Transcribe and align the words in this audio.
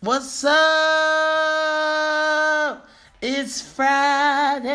What's 0.00 0.44
up? 0.44 0.54
It's 3.20 3.60
Friday. 3.60 4.68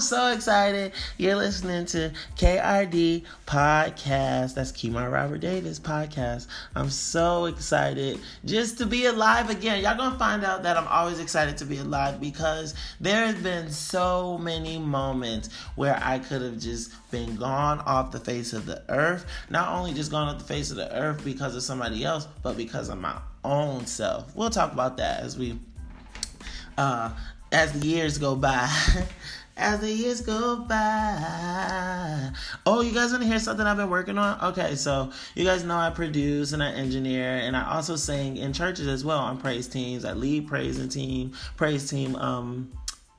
I'm 0.00 0.04
so 0.06 0.32
excited. 0.32 0.92
You're 1.18 1.36
listening 1.36 1.84
to 1.88 2.10
KRD 2.36 3.22
Podcast. 3.46 4.54
That's 4.54 4.72
Kemar 4.72 5.12
Robert 5.12 5.42
Davis 5.42 5.78
Podcast. 5.78 6.46
I'm 6.74 6.88
so 6.88 7.44
excited 7.44 8.18
just 8.46 8.78
to 8.78 8.86
be 8.86 9.04
alive 9.04 9.50
again. 9.50 9.82
Y'all 9.82 9.98
gonna 9.98 10.18
find 10.18 10.42
out 10.42 10.62
that 10.62 10.78
I'm 10.78 10.88
always 10.88 11.20
excited 11.20 11.58
to 11.58 11.66
be 11.66 11.76
alive 11.76 12.18
because 12.18 12.74
there 12.98 13.26
has 13.26 13.34
been 13.42 13.70
so 13.70 14.38
many 14.38 14.78
moments 14.78 15.50
where 15.74 16.00
I 16.02 16.18
could 16.18 16.40
have 16.40 16.58
just 16.58 16.94
been 17.10 17.36
gone 17.36 17.80
off 17.80 18.10
the 18.10 18.20
face 18.20 18.54
of 18.54 18.64
the 18.64 18.82
earth. 18.88 19.26
Not 19.50 19.68
only 19.68 19.92
just 19.92 20.10
gone 20.10 20.28
off 20.28 20.38
the 20.38 20.48
face 20.48 20.70
of 20.70 20.78
the 20.78 20.90
earth 20.96 21.22
because 21.22 21.54
of 21.54 21.62
somebody 21.62 22.06
else, 22.06 22.26
but 22.42 22.56
because 22.56 22.88
of 22.88 22.96
my 22.96 23.20
own 23.44 23.84
self. 23.84 24.34
We'll 24.34 24.48
talk 24.48 24.72
about 24.72 24.96
that 24.96 25.20
as 25.20 25.36
we 25.36 25.58
uh 26.78 27.10
as 27.52 27.72
the 27.78 27.86
years 27.86 28.16
go 28.16 28.34
by. 28.34 28.66
as 29.60 29.80
the 29.80 29.92
years 29.92 30.22
go 30.22 30.56
by. 30.56 32.30
Oh, 32.64 32.80
you 32.80 32.92
guys 32.92 33.10
want 33.10 33.22
to 33.22 33.28
hear 33.28 33.38
something 33.38 33.66
I've 33.66 33.76
been 33.76 33.90
working 33.90 34.16
on? 34.18 34.40
Okay, 34.52 34.74
so 34.74 35.10
you 35.34 35.44
guys 35.44 35.64
know 35.64 35.76
I 35.76 35.90
produce 35.90 36.52
and 36.52 36.62
I 36.62 36.72
engineer, 36.72 37.36
and 37.36 37.56
I 37.56 37.74
also 37.74 37.96
sing 37.96 38.38
in 38.38 38.52
churches 38.52 38.88
as 38.88 39.04
well 39.04 39.18
on 39.18 39.38
praise 39.38 39.68
teams. 39.68 40.04
I 40.04 40.14
lead 40.14 40.48
praise 40.48 40.78
and 40.78 40.90
team, 40.90 41.32
praise 41.56 41.88
team 41.88 42.16
um, 42.16 42.72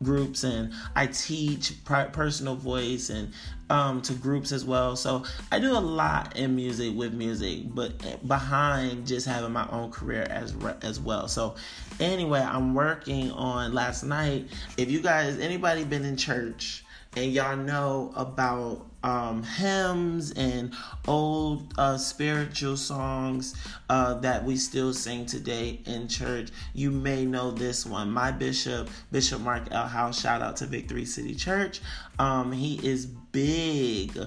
groups, 0.04 0.44
and 0.44 0.74
I 0.96 1.08
teach 1.08 1.74
personal 1.86 2.56
voice 2.56 3.10
and 3.10 3.34
um, 3.70 4.02
to 4.02 4.14
groups 4.14 4.52
as 4.52 4.66
well. 4.66 4.96
So 4.96 5.24
I 5.52 5.60
do 5.60 5.72
a 5.72 5.80
lot 5.80 6.36
in 6.36 6.56
music 6.56 6.96
with 6.96 7.14
music, 7.14 7.74
but 7.74 8.28
behind 8.28 9.08
just 9.08 9.26
having 9.26 9.52
my 9.52 9.68
own 9.70 9.92
career 9.92 10.28
as 10.30 10.56
as 10.82 11.00
well. 11.00 11.28
So 11.28 11.56
anyway, 12.00 12.42
I'm 12.42 12.74
working 12.74 13.32
on 13.32 13.74
last 13.74 14.04
night. 14.04 14.50
If 14.78 14.92
you 14.92 15.02
guys 15.02 15.40
anybody 15.40 15.86
been 15.86 16.04
in 16.04 16.18
church 16.18 16.84
and 17.16 17.32
y'all 17.32 17.58
know 17.58 18.14
about 18.16 18.91
um, 19.04 19.44
hymns 19.44 20.32
and 20.32 20.74
old 21.08 21.74
uh, 21.78 21.98
spiritual 21.98 22.78
songs 22.78 23.56
uh, 23.90 24.16
that 24.16 24.44
we 24.44 24.56
still 24.56 24.94
sing 24.94 25.26
today 25.26 25.80
in 25.86 26.08
church. 26.08 26.50
You 26.74 26.92
may 26.92 27.26
know 27.26 27.52
this 27.52 27.86
one. 27.86 28.12
My 28.12 28.32
bishop, 28.32 28.90
Bishop 29.12 29.42
Mark 29.42 29.68
L. 29.72 29.88
House, 29.88 30.22
shout 30.22 30.42
out 30.42 30.58
to 30.58 30.66
Victory 30.66 31.06
City 31.06 31.36
Church. 31.36 31.82
Um, 32.20 32.52
he 32.52 32.76
is 32.88 33.06
big 33.06 34.18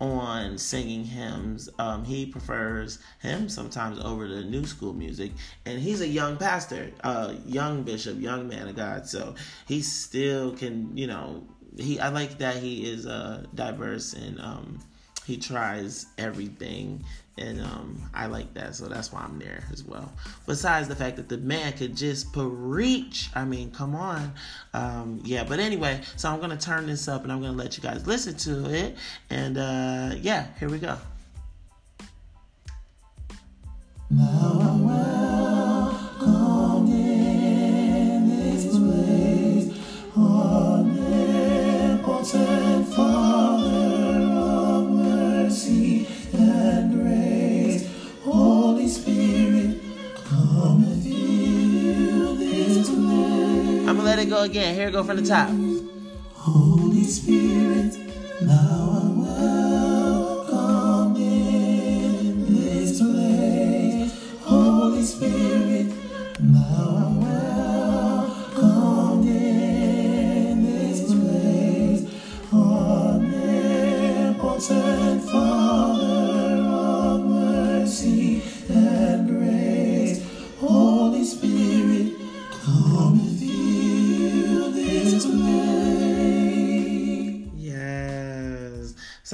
on 0.00 0.58
singing 0.58 1.04
hymns. 1.04 1.68
Um, 1.78 2.04
he 2.04 2.26
prefers 2.26 2.98
hymns 3.20 3.54
sometimes 3.54 3.98
over 4.00 4.28
the 4.28 4.42
new 4.42 4.66
school 4.66 4.92
music, 4.92 5.32
and 5.66 5.78
he's 5.80 6.00
a 6.00 6.08
young 6.08 6.36
pastor, 6.36 6.90
uh, 7.02 7.34
young 7.46 7.82
bishop, 7.82 8.20
young 8.20 8.48
man 8.48 8.68
of 8.68 8.76
God. 8.76 9.06
So 9.06 9.34
he 9.66 9.80
still 9.82 10.52
can, 10.52 10.96
you 10.96 11.06
know, 11.06 11.44
he 11.76 11.98
I 12.00 12.08
like 12.08 12.38
that 12.38 12.56
he 12.56 12.88
is 12.88 13.06
uh 13.06 13.44
diverse 13.54 14.12
and 14.12 14.40
um 14.40 14.80
he 15.26 15.38
tries 15.38 16.06
everything. 16.18 17.04
And 17.36 17.60
um 17.60 18.00
I 18.14 18.26
like 18.26 18.54
that. 18.54 18.76
So 18.76 18.86
that's 18.86 19.12
why 19.12 19.22
I'm 19.22 19.38
there 19.38 19.64
as 19.72 19.82
well. 19.82 20.12
Besides 20.46 20.86
the 20.86 20.94
fact 20.94 21.16
that 21.16 21.28
the 21.28 21.38
man 21.38 21.72
could 21.72 21.96
just 21.96 22.32
preach. 22.32 23.30
I 23.34 23.44
mean 23.44 23.70
come 23.70 23.94
on. 23.94 24.32
Um 24.72 25.20
yeah 25.24 25.44
but 25.44 25.58
anyway 25.58 26.00
so 26.16 26.30
I'm 26.30 26.40
gonna 26.40 26.56
turn 26.56 26.86
this 26.86 27.08
up 27.08 27.24
and 27.24 27.32
I'm 27.32 27.40
gonna 27.40 27.56
let 27.56 27.76
you 27.76 27.82
guys 27.82 28.06
listen 28.06 28.36
to 28.36 28.72
it. 28.72 28.96
And 29.30 29.58
uh 29.58 30.14
yeah 30.20 30.46
here 30.58 30.68
we 30.68 30.78
go 30.78 30.96
it 54.24 54.30
go 54.30 54.42
again. 54.42 54.74
Here 54.74 54.88
it 54.88 54.92
go 54.92 55.04
from 55.04 55.16
the 55.16 55.26
top. 55.26 55.48
Holy 56.34 57.04
Spirit, 57.04 57.94
now 58.42 59.02
I 59.02 59.04
welcome 60.48 61.16
in 61.16 62.46
this 62.46 63.00
place. 63.00 64.12
Holy 64.42 65.02
Spirit, 65.02 65.53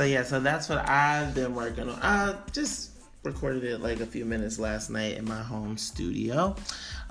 So 0.00 0.06
yeah, 0.06 0.22
so 0.22 0.40
that's 0.40 0.66
what 0.70 0.88
I've 0.88 1.34
been 1.34 1.54
working 1.54 1.90
on. 1.90 1.98
I 2.00 2.34
just 2.52 2.92
recorded 3.22 3.64
it 3.64 3.82
like 3.82 4.00
a 4.00 4.06
few 4.06 4.24
minutes 4.24 4.58
last 4.58 4.88
night 4.88 5.18
in 5.18 5.26
my 5.26 5.42
home 5.42 5.76
studio. 5.76 6.56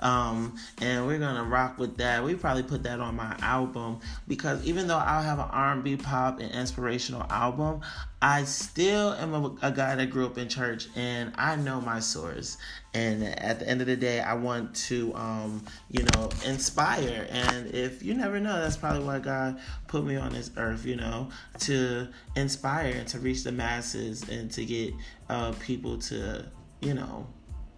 Um, 0.00 0.56
and 0.80 1.06
we're 1.06 1.20
gonna 1.20 1.44
rock 1.44 1.78
with 1.78 1.98
that. 1.98 2.24
We 2.24 2.34
probably 2.34 2.64
put 2.64 2.82
that 2.82 2.98
on 2.98 3.14
my 3.14 3.36
album 3.42 4.00
because 4.26 4.64
even 4.64 4.88
though 4.88 4.98
I'll 4.98 5.22
have 5.22 5.38
an 5.38 5.48
R&B 5.52 5.98
pop 5.98 6.40
and 6.40 6.50
inspirational 6.50 7.22
album, 7.30 7.82
I 8.22 8.44
still 8.44 9.14
am 9.14 9.34
a, 9.34 9.56
a 9.62 9.72
guy 9.72 9.94
that 9.94 10.10
grew 10.10 10.26
up 10.26 10.36
in 10.36 10.48
church 10.48 10.88
and 10.94 11.32
I 11.36 11.56
know 11.56 11.80
my 11.80 12.00
source. 12.00 12.58
And 12.92 13.22
at 13.24 13.60
the 13.60 13.68
end 13.68 13.80
of 13.80 13.86
the 13.86 13.96
day, 13.96 14.20
I 14.20 14.34
want 14.34 14.74
to, 14.74 15.14
um, 15.14 15.64
you 15.90 16.04
know, 16.14 16.28
inspire. 16.44 17.26
And 17.30 17.68
if 17.68 18.02
you 18.02 18.14
never 18.14 18.38
know, 18.38 18.60
that's 18.60 18.76
probably 18.76 19.04
why 19.04 19.20
God 19.20 19.58
put 19.86 20.04
me 20.04 20.16
on 20.16 20.32
this 20.32 20.50
earth, 20.56 20.84
you 20.84 20.96
know, 20.96 21.30
to 21.60 22.08
inspire 22.36 22.92
and 22.94 23.08
to 23.08 23.18
reach 23.20 23.44
the 23.44 23.52
masses 23.52 24.28
and 24.28 24.50
to 24.50 24.64
get 24.66 24.92
uh, 25.30 25.52
people 25.52 25.98
to, 25.98 26.44
you 26.82 26.94
know, 26.94 27.26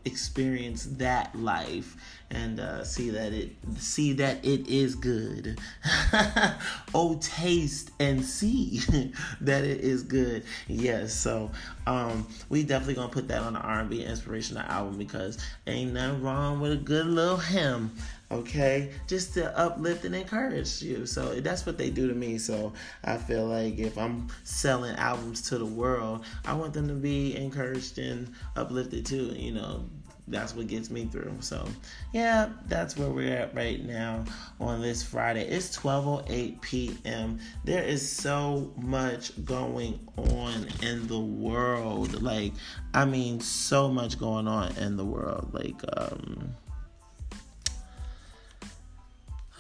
experience 0.05 0.85
that 0.85 1.35
life 1.35 1.97
and 2.31 2.61
uh, 2.61 2.83
see 2.83 3.11
that 3.11 3.33
it 3.33 3.53
see 3.77 4.15
that 4.15 4.45
it 4.45 4.67
is 4.67 4.95
good. 4.95 5.59
oh, 6.95 7.19
taste 7.21 7.91
and 8.01 8.25
see 8.25 8.81
that 9.41 9.65
it 9.65 9.81
is 9.81 10.03
good. 10.03 10.45
Yes, 10.67 11.13
so 11.13 11.51
um, 11.87 12.27
we 12.49 12.63
definitely 12.63 12.95
gonna 12.95 13.09
put 13.09 13.29
that 13.29 13.43
on 13.43 13.53
the 13.53 13.61
R&B 13.61 14.03
inspirational 14.03 14.63
album 14.63 14.97
because 14.97 15.39
ain't 15.67 15.93
nothing 15.93 16.23
wrong 16.23 16.61
with 16.61 16.73
a 16.73 16.77
good 16.77 17.07
little 17.07 17.37
hymn. 17.37 17.93
Okay, 18.33 18.91
just 19.07 19.35
to 19.35 19.57
uplift 19.59 20.07
and 20.07 20.15
encourage 20.15 20.81
you. 20.81 21.05
So 21.05 21.39
that's 21.41 21.67
what 21.67 21.77
they 21.77 21.91
do 21.91 22.09
to 22.09 22.15
me. 22.15 22.39
So 22.39 22.73
I 23.05 23.19
feel 23.19 23.45
like 23.45 23.79
if 23.79 23.99
I'm 23.99 24.29
selling 24.43 24.97
albums 24.97 25.43
to 25.51 25.59
the 25.59 25.67
world, 25.67 26.25
I 26.47 26.55
want 26.55 26.73
them 26.73 26.89
to 26.89 26.95
be 26.95 27.37
encouraged 27.37 27.99
and 27.99 28.33
uplifted 28.57 29.05
too. 29.05 29.35
You 29.37 29.53
know, 29.53 29.85
that's 30.29 30.55
what 30.55 30.67
gets 30.67 30.91
me 30.91 31.05
through. 31.05 31.37
So, 31.41 31.69
yeah, 32.15 32.49
that's 32.69 32.97
where 32.97 33.11
we're 33.11 33.37
at 33.37 33.55
right 33.55 33.85
now 33.85 34.25
on 34.59 34.81
this 34.81 35.03
Friday. 35.03 35.47
It's 35.47 35.77
12:08 35.77 36.59
p.m. 36.63 37.39
There 37.65 37.83
is 37.85 38.09
so 38.09 38.73
much 38.79 39.45
going 39.45 40.01
on 40.17 40.69
in 40.83 41.07
the 41.07 41.21
world. 41.21 42.23
Like, 42.23 42.55
I 42.95 43.05
mean, 43.05 43.41
so 43.41 43.89
much 43.89 44.19
going 44.19 44.49
on 44.49 44.75
in 44.79 44.97
the 44.97 45.05
world. 45.05 45.51
Like, 45.53 45.83
um 45.99 46.55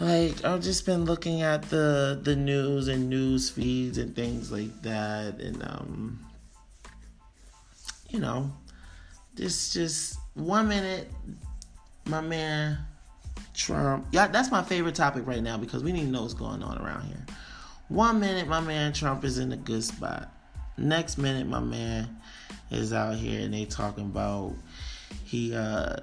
like 0.02 0.44
I've 0.44 0.62
just 0.62 0.84
been 0.84 1.04
looking 1.04 1.42
at 1.42 1.62
the 1.70 2.20
the 2.22 2.36
news 2.36 2.88
and 2.88 3.08
news 3.08 3.50
feeds 3.50 3.98
and 3.98 4.14
things 4.14 4.50
like 4.50 4.82
that 4.82 5.40
and 5.40 5.62
um 5.62 6.26
you 8.10 8.18
know 8.18 8.50
this 9.34 9.72
just 9.72 10.18
one 10.34 10.68
minute, 10.68 11.10
my 12.06 12.20
man 12.20 12.78
Trump. 13.54 14.06
Yeah, 14.12 14.28
that's 14.28 14.50
my 14.50 14.62
favorite 14.62 14.94
topic 14.94 15.26
right 15.26 15.42
now 15.42 15.56
because 15.56 15.82
we 15.82 15.92
need 15.92 16.04
to 16.04 16.10
know 16.10 16.22
what's 16.22 16.34
going 16.34 16.62
on 16.62 16.78
around 16.78 17.04
here. 17.04 17.24
One 17.88 18.20
minute, 18.20 18.48
my 18.48 18.60
man 18.60 18.92
Trump 18.92 19.24
is 19.24 19.38
in 19.38 19.52
a 19.52 19.56
good 19.56 19.84
spot. 19.84 20.32
Next 20.78 21.18
minute, 21.18 21.46
my 21.46 21.60
man 21.60 22.16
is 22.70 22.92
out 22.92 23.16
here 23.16 23.40
and 23.40 23.52
they 23.52 23.66
talking 23.66 24.04
about 24.04 24.54
he 25.32 25.54
uh 25.54 25.96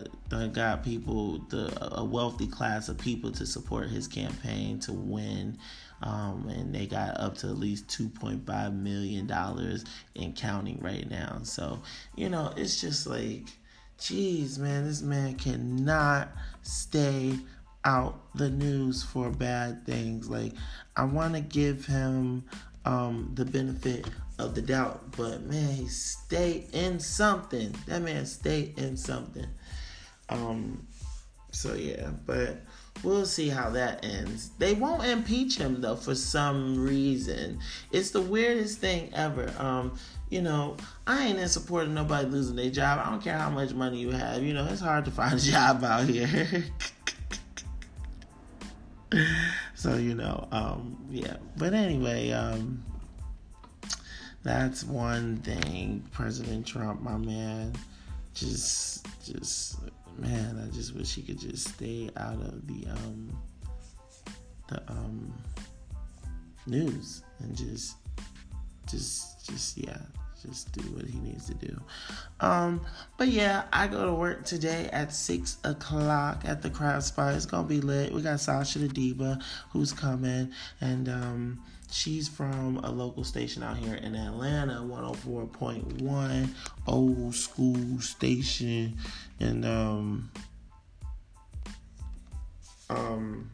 got 0.53 0.83
people 0.83 1.37
the 1.49 1.71
a 1.97 2.03
wealthy 2.03 2.47
class 2.47 2.89
of 2.89 2.97
people 2.97 3.31
to 3.31 3.45
support 3.45 3.87
his 3.87 4.07
campaign 4.07 4.79
to 4.79 4.91
win 4.91 5.55
um, 6.01 6.47
and 6.49 6.73
they 6.73 6.87
got 6.87 7.19
up 7.19 7.37
to 7.39 7.47
at 7.47 7.57
least 7.57 7.87
$2.5 7.87 8.73
million 8.73 9.29
in 10.15 10.33
counting 10.33 10.79
right 10.79 11.09
now. 11.09 11.39
So, 11.43 11.81
you 12.15 12.29
know, 12.29 12.53
it's 12.55 12.79
just 12.79 13.05
like, 13.05 13.47
geez, 13.99 14.57
man, 14.57 14.85
this 14.85 15.01
man 15.01 15.35
cannot 15.35 16.29
stay 16.61 17.37
out 17.83 18.33
the 18.35 18.49
news 18.49 19.03
for 19.03 19.29
bad 19.29 19.85
things. 19.85 20.29
Like, 20.29 20.53
I 20.95 21.03
want 21.03 21.33
to 21.33 21.41
give 21.41 21.85
him 21.85 22.45
um, 22.85 23.31
the 23.35 23.45
benefit 23.45 24.07
of 24.37 24.55
the 24.55 24.61
doubt, 24.61 25.15
but 25.17 25.43
man, 25.43 25.73
he 25.73 25.87
stayed 25.87 26.69
in 26.73 26.99
something. 26.99 27.75
That 27.87 28.01
man 28.01 28.25
stayed 28.25 28.79
in 28.79 28.95
something. 28.97 29.47
Um, 30.29 30.87
so 31.51 31.73
yeah, 31.73 32.09
but 32.25 32.61
we'll 33.03 33.25
see 33.25 33.49
how 33.49 33.69
that 33.71 34.05
ends. 34.05 34.51
They 34.59 34.73
won't 34.73 35.05
impeach 35.05 35.57
him 35.57 35.81
though 35.81 35.95
for 35.95 36.15
some 36.15 36.83
reason. 36.83 37.59
It's 37.91 38.11
the 38.11 38.21
weirdest 38.21 38.79
thing 38.79 39.11
ever. 39.13 39.53
Um, 39.57 39.97
you 40.29 40.41
know, 40.41 40.77
I 41.07 41.27
ain't 41.27 41.39
in 41.39 41.49
support 41.49 41.83
of 41.85 41.89
nobody 41.89 42.27
losing 42.27 42.55
their 42.55 42.69
job. 42.69 43.01
I 43.03 43.09
don't 43.09 43.23
care 43.23 43.37
how 43.37 43.49
much 43.49 43.73
money 43.73 43.99
you 43.99 44.11
have. 44.11 44.43
You 44.43 44.53
know, 44.53 44.65
it's 44.69 44.81
hard 44.81 45.05
to 45.05 45.11
find 45.19 45.33
a 45.33 45.41
job 45.41 45.83
out 45.83 46.05
here. 46.05 46.65
so 49.79 49.95
you 49.95 50.13
know, 50.13 50.45
um, 50.51 50.97
yeah. 51.09 51.37
But 51.55 51.73
anyway, 51.73 52.31
um, 52.31 52.83
that's 54.43 54.83
one 54.83 55.37
thing. 55.37 56.05
President 56.11 56.67
Trump, 56.67 57.01
my 57.01 57.15
man, 57.15 57.71
just, 58.33 59.07
just 59.23 59.79
man, 60.17 60.61
I 60.61 60.75
just 60.75 60.93
wish 60.93 61.15
he 61.15 61.21
could 61.21 61.39
just 61.39 61.69
stay 61.69 62.09
out 62.17 62.41
of 62.41 62.67
the 62.67 62.87
um 62.91 63.37
the 64.67 64.81
um 64.91 65.33
news 66.67 67.23
and 67.39 67.55
just 67.55 67.95
just 68.85 69.47
just 69.47 69.77
yeah 69.77 70.01
just 70.41 70.71
do 70.71 70.81
what 70.91 71.05
he 71.05 71.19
needs 71.19 71.47
to 71.47 71.53
do 71.55 71.79
um 72.39 72.81
but 73.17 73.27
yeah 73.27 73.63
i 73.73 73.87
go 73.87 74.05
to 74.05 74.13
work 74.13 74.45
today 74.45 74.89
at 74.93 75.13
six 75.13 75.57
o'clock 75.63 76.41
at 76.45 76.61
the 76.61 76.69
crowd 76.69 77.03
spot 77.03 77.33
it's 77.33 77.45
gonna 77.45 77.67
be 77.67 77.81
lit 77.81 78.13
we 78.13 78.21
got 78.21 78.39
sasha 78.39 78.79
the 78.79 78.87
diva 78.87 79.39
who's 79.71 79.91
coming 79.91 80.51
and 80.81 81.09
um 81.09 81.59
She's 81.91 82.27
from 82.27 82.77
a 82.83 82.91
local 82.91 83.23
station 83.23 83.63
out 83.63 83.77
here 83.77 83.95
in 83.95 84.15
Atlanta, 84.15 84.75
104.1, 84.75 86.49
old 86.85 87.35
school 87.35 87.99
station. 87.99 88.95
And 89.39 89.65
um 89.65 90.31
um 92.89 93.49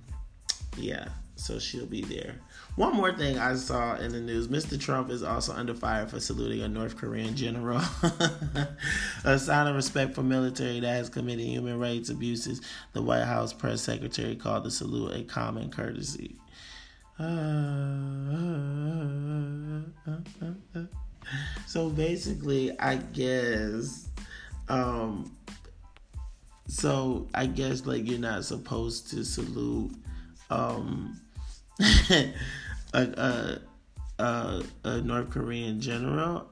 yeah, 0.77 1.07
so 1.37 1.59
she'll 1.59 1.85
be 1.85 2.01
there. 2.01 2.35
One 2.75 2.93
more 2.93 3.13
thing 3.13 3.39
I 3.39 3.55
saw 3.55 3.95
in 3.95 4.11
the 4.11 4.19
news 4.19 4.49
Mr. 4.49 4.77
Trump 4.77 5.09
is 5.09 5.23
also 5.23 5.53
under 5.53 5.73
fire 5.73 6.05
for 6.07 6.19
saluting 6.19 6.61
a 6.61 6.67
North 6.67 6.97
Korean 6.97 7.33
general. 7.33 7.81
a 9.23 9.39
sign 9.39 9.67
of 9.67 9.75
respect 9.75 10.13
for 10.13 10.23
military 10.23 10.81
that 10.81 10.89
has 10.89 11.07
committed 11.07 11.45
human 11.45 11.79
rights 11.79 12.09
abuses, 12.09 12.59
the 12.91 13.01
White 13.01 13.23
House 13.23 13.53
press 13.53 13.81
secretary 13.81 14.35
called 14.35 14.65
the 14.65 14.71
salute 14.71 15.15
a 15.15 15.23
common 15.23 15.71
courtesy. 15.71 16.35
so 21.65 21.89
basically, 21.91 22.77
I 22.77 22.97
guess, 22.97 24.09
um, 24.67 25.33
so 26.67 27.29
I 27.33 27.45
guess 27.45 27.85
like 27.85 28.05
you're 28.05 28.19
not 28.19 28.43
supposed 28.43 29.09
to 29.11 29.23
salute, 29.23 29.95
um, 30.49 31.21
a, 32.09 32.33
a, 32.93 33.59
a, 34.19 34.63
a 34.83 35.01
North 35.01 35.29
Korean 35.29 35.79
general. 35.81 36.49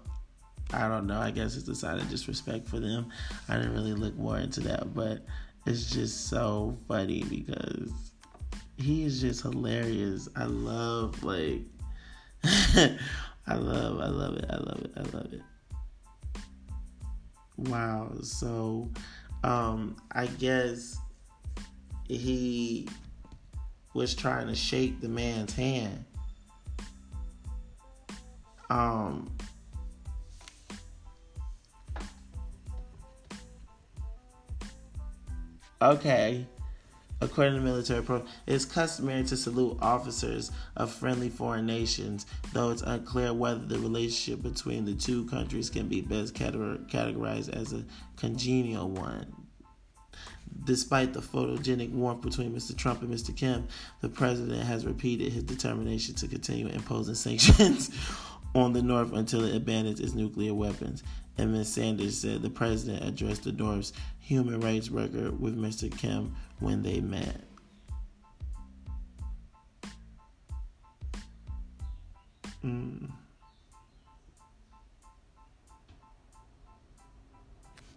I 0.74 0.88
don't 0.88 1.06
know. 1.06 1.20
I 1.20 1.32
guess 1.32 1.56
it's 1.56 1.68
a 1.68 1.76
sign 1.76 2.00
of 2.00 2.10
disrespect 2.10 2.68
for 2.68 2.80
them. 2.80 3.10
I 3.48 3.58
didn't 3.58 3.74
really 3.74 3.94
look 3.94 4.16
more 4.16 4.40
into 4.40 4.60
that, 4.62 4.94
but 4.94 5.24
it's 5.66 5.90
just 5.92 6.28
so 6.28 6.76
funny 6.88 7.24
because 7.24 7.92
he 8.78 9.04
is 9.04 9.22
just 9.22 9.42
hilarious. 9.42 10.28
I 10.36 10.46
love 10.46 11.24
like 11.24 11.62
I 12.44 13.56
love 13.56 14.00
I 14.00 14.08
love 14.08 14.38
it. 14.38 14.46
I 14.50 14.58
love 14.58 14.82
it. 14.82 14.92
I 14.98 15.02
love 15.02 15.34
it. 15.34 15.42
Wow. 17.58 18.12
So 18.22 18.90
um 19.44 19.96
I 20.12 20.26
guess 20.26 20.98
he 22.08 22.88
was 23.94 24.16
trying 24.16 24.48
to 24.48 24.56
shake 24.56 25.02
the 25.02 25.10
man's 25.10 25.54
hand. 25.54 26.06
Um 28.70 29.32
Okay 35.82 36.48
According 37.24 37.56
to 37.56 37.62
military 37.62 38.04
pro, 38.04 38.18
it 38.18 38.26
is 38.48 38.66
customary 38.66 39.24
to 39.24 39.38
salute 39.38 39.78
officers 39.82 40.52
of 40.76 40.92
friendly 40.92 41.30
foreign 41.30 41.66
nations, 41.66 42.26
though 42.52 42.70
it's 42.70 42.82
unclear 42.82 43.34
whether 43.34 43.64
the 43.64 43.80
relationship 43.80 44.44
between 44.44 44.84
the 44.84 44.94
two 44.94 45.26
countries 45.28 45.70
can 45.70 45.88
be 45.88 46.02
best 46.02 46.34
categorized 46.34 47.48
as 47.50 47.72
a 47.72 47.86
congenial 48.18 48.90
one. 48.90 49.43
Despite 50.66 51.14
the 51.14 51.20
photogenic 51.20 51.92
warmth 51.92 52.22
between 52.22 52.54
Mr. 52.54 52.76
Trump 52.76 53.02
and 53.02 53.14
Mr. 53.14 53.36
Kim, 53.36 53.68
the 54.02 54.10
president 54.10 54.64
has 54.64 54.86
repeated 54.86 55.32
his 55.32 55.44
determination 55.44 56.16
to 56.16 56.28
continue 56.28 56.68
imposing 56.68 57.16
sanctions 57.16 57.90
on 58.56 58.74
the 58.74 58.82
North 58.82 59.14
until 59.14 59.44
it 59.44 59.56
abandons 59.56 60.00
its 60.00 60.14
nuclear 60.14 60.54
weapons. 60.54 61.04
And 61.38 61.52
Ms. 61.52 61.74
Sanders 61.74 62.18
said 62.18 62.42
the 62.42 62.50
president 62.50 63.04
addressed 63.04 63.44
the 63.44 63.52
North's 63.52 63.94
human 64.20 64.60
rights 64.60 64.90
record 64.90 65.40
with 65.40 65.58
Mr. 65.58 65.96
Kim 65.98 66.36
when 66.60 66.84
they 66.84 67.02
met. 67.02 67.42
Mm. 72.64 73.12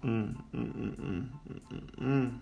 Mm, 0.04 0.37
mm, 0.54 0.72
mm, 0.75 1.28
mm, 1.50 2.00
mm, 2.00 2.38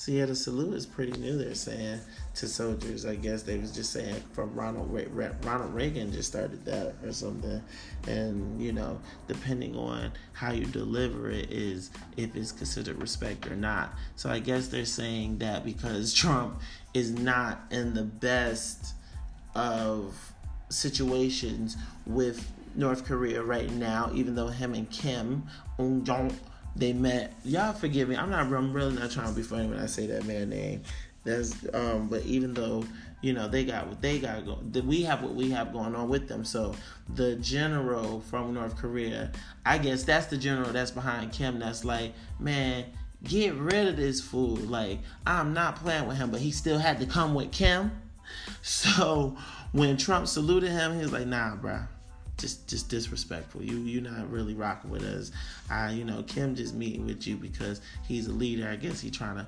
so 0.00 0.12
yeah, 0.12 0.24
the 0.24 0.34
salute 0.34 0.72
is 0.72 0.86
pretty 0.86 1.12
new. 1.20 1.36
They're 1.36 1.54
saying 1.54 2.00
to 2.36 2.48
soldiers. 2.48 3.04
I 3.04 3.16
guess 3.16 3.42
they 3.42 3.58
was 3.58 3.70
just 3.70 3.92
saying 3.92 4.22
from 4.32 4.54
Ronald 4.54 4.90
Re- 4.90 5.28
Ronald 5.42 5.74
Reagan 5.74 6.10
just 6.10 6.30
started 6.30 6.64
that 6.64 6.94
or 7.04 7.12
something. 7.12 7.62
And 8.08 8.62
you 8.62 8.72
know, 8.72 8.98
depending 9.28 9.76
on 9.76 10.10
how 10.32 10.52
you 10.52 10.64
deliver 10.64 11.30
it, 11.30 11.52
is 11.52 11.90
if 12.16 12.34
it's 12.34 12.50
considered 12.50 12.98
respect 12.98 13.46
or 13.46 13.56
not. 13.56 13.92
So 14.16 14.30
I 14.30 14.38
guess 14.38 14.68
they're 14.68 14.86
saying 14.86 15.36
that 15.40 15.66
because 15.66 16.14
Trump 16.14 16.62
is 16.94 17.12
not 17.12 17.60
in 17.70 17.92
the 17.92 18.04
best 18.04 18.94
of 19.54 20.14
situations 20.70 21.76
with 22.06 22.50
North 22.74 23.04
Korea 23.04 23.42
right 23.42 23.70
now, 23.70 24.10
even 24.14 24.34
though 24.34 24.48
him 24.48 24.72
and 24.72 24.88
Kim 24.90 25.42
Un 25.78 26.04
Jong 26.06 26.34
they 26.76 26.92
met. 26.92 27.34
Y'all 27.44 27.72
forgive 27.72 28.08
me. 28.08 28.16
I'm 28.16 28.30
not. 28.30 28.46
I'm 28.46 28.72
really 28.72 28.94
not 28.94 29.10
trying 29.10 29.28
to 29.28 29.34
be 29.34 29.42
funny 29.42 29.68
when 29.68 29.78
I 29.78 29.86
say 29.86 30.06
that 30.06 30.24
man 30.24 30.50
name. 30.50 30.82
That's 31.24 31.54
um. 31.74 32.08
But 32.08 32.24
even 32.24 32.54
though 32.54 32.84
you 33.22 33.32
know 33.32 33.48
they 33.48 33.64
got 33.64 33.88
what 33.88 34.00
they 34.00 34.18
got 34.18 34.44
going, 34.44 34.86
we 34.86 35.02
have 35.02 35.22
what 35.22 35.34
we 35.34 35.50
have 35.50 35.72
going 35.72 35.94
on 35.94 36.08
with 36.08 36.28
them. 36.28 36.44
So 36.44 36.74
the 37.14 37.36
general 37.36 38.20
from 38.20 38.54
North 38.54 38.76
Korea, 38.76 39.32
I 39.66 39.78
guess 39.78 40.04
that's 40.04 40.26
the 40.26 40.36
general 40.36 40.70
that's 40.72 40.90
behind 40.90 41.32
Kim. 41.32 41.58
That's 41.58 41.84
like, 41.84 42.14
man, 42.38 42.84
get 43.24 43.54
rid 43.54 43.88
of 43.88 43.96
this 43.96 44.20
fool. 44.20 44.56
Like 44.56 45.00
I'm 45.26 45.52
not 45.52 45.76
playing 45.76 46.06
with 46.06 46.16
him, 46.16 46.30
but 46.30 46.40
he 46.40 46.52
still 46.52 46.78
had 46.78 47.00
to 47.00 47.06
come 47.06 47.34
with 47.34 47.52
Kim. 47.52 47.90
So 48.62 49.36
when 49.72 49.96
Trump 49.96 50.28
saluted 50.28 50.70
him, 50.70 50.94
he 50.94 51.00
was 51.00 51.12
like, 51.12 51.26
nah, 51.26 51.56
bruh 51.56 51.88
just 52.40 52.68
just 52.68 52.88
disrespectful. 52.88 53.62
You 53.62 53.78
you're 53.78 54.02
not 54.02 54.30
really 54.30 54.54
rocking 54.54 54.90
with 54.90 55.02
us. 55.02 55.32
I 55.70 55.92
you 55.92 56.04
know 56.04 56.22
Kim 56.22 56.54
just 56.54 56.74
meeting 56.74 57.06
with 57.06 57.26
you 57.26 57.36
because 57.36 57.80
he's 58.06 58.26
a 58.26 58.32
leader. 58.32 58.68
I 58.68 58.76
guess 58.76 59.00
he's 59.00 59.16
trying 59.16 59.36
to 59.36 59.46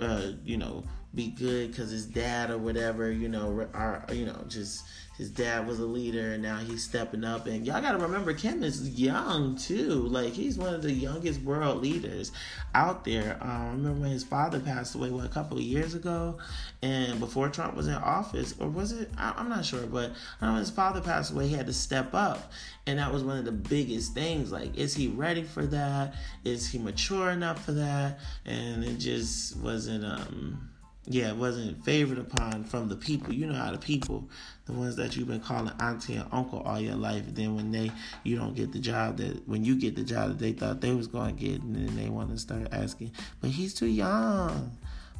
uh, 0.00 0.32
you 0.44 0.56
know 0.56 0.84
be 1.16 1.28
good 1.28 1.70
because 1.70 1.90
his 1.90 2.06
dad 2.06 2.50
or 2.50 2.58
whatever 2.58 3.10
you 3.10 3.28
know 3.28 3.66
are 3.72 4.04
you 4.12 4.26
know 4.26 4.44
just 4.48 4.84
his 5.16 5.30
dad 5.30 5.66
was 5.66 5.80
a 5.80 5.86
leader 5.86 6.32
and 6.32 6.42
now 6.42 6.58
he's 6.58 6.84
stepping 6.84 7.24
up. 7.24 7.46
And 7.46 7.66
y'all 7.66 7.80
gotta 7.80 7.98
remember 7.98 8.34
kim 8.34 8.62
is 8.62 8.88
young 8.90 9.56
too. 9.56 9.92
Like 10.08 10.34
he's 10.34 10.58
one 10.58 10.74
of 10.74 10.82
the 10.82 10.92
youngest 10.92 11.40
world 11.40 11.82
leaders 11.82 12.32
out 12.74 13.04
there. 13.04 13.38
Um, 13.40 13.82
remember 13.82 14.00
when 14.02 14.10
his 14.10 14.24
father 14.24 14.60
passed 14.60 14.94
away 14.94 15.10
what 15.10 15.24
a 15.24 15.30
couple 15.30 15.56
of 15.56 15.62
years 15.62 15.94
ago? 15.94 16.38
And 16.82 17.18
before 17.18 17.48
trump 17.48 17.74
was 17.74 17.88
in 17.88 17.94
office 17.94 18.54
or 18.60 18.68
was 18.68 18.92
it? 18.92 19.10
I, 19.16 19.40
am 19.40 19.48
not 19.48 19.64
sure 19.64 19.86
but 19.86 20.12
i 20.40 20.58
his 20.58 20.70
father 20.70 21.00
passed 21.00 21.32
away 21.32 21.48
he 21.48 21.54
had 21.54 21.66
to 21.66 21.72
step 21.72 22.12
up. 22.12 22.52
And 22.86 22.98
that 22.98 23.12
was 23.12 23.24
one 23.24 23.38
of 23.38 23.46
the 23.46 23.52
biggest 23.52 24.12
things. 24.12 24.52
Like 24.52 24.76
is 24.76 24.94
he 24.94 25.08
ready 25.08 25.44
for 25.44 25.64
that? 25.66 26.14
Is 26.44 26.68
he 26.68 26.78
mature 26.78 27.30
enough 27.30 27.64
for 27.64 27.72
that? 27.72 28.18
And 28.44 28.84
it 28.84 28.98
just 28.98 29.56
wasn't 29.56 30.04
um 30.04 30.68
yeah, 31.08 31.28
it 31.28 31.36
wasn't 31.36 31.84
favored 31.84 32.18
upon 32.18 32.64
from 32.64 32.88
the 32.88 32.96
people. 32.96 33.32
You 33.32 33.46
know 33.46 33.54
how 33.54 33.70
the 33.70 33.78
people, 33.78 34.28
the 34.64 34.72
ones 34.72 34.96
that 34.96 35.16
you've 35.16 35.28
been 35.28 35.40
calling 35.40 35.72
auntie 35.78 36.16
and 36.16 36.26
uncle 36.32 36.60
all 36.60 36.80
your 36.80 36.96
life, 36.96 37.22
then 37.28 37.54
when 37.54 37.70
they 37.70 37.92
you 38.24 38.36
don't 38.36 38.54
get 38.54 38.72
the 38.72 38.80
job 38.80 39.18
that 39.18 39.46
when 39.48 39.64
you 39.64 39.76
get 39.76 39.94
the 39.94 40.02
job 40.02 40.28
that 40.28 40.38
they 40.38 40.52
thought 40.52 40.80
they 40.80 40.92
was 40.92 41.08
to 41.08 41.32
get, 41.36 41.62
and 41.62 41.76
then 41.76 41.96
they 41.96 42.08
want 42.08 42.30
to 42.30 42.38
start 42.38 42.68
asking, 42.72 43.12
but 43.40 43.50
he's 43.50 43.72
too 43.72 43.86
young. 43.86 44.76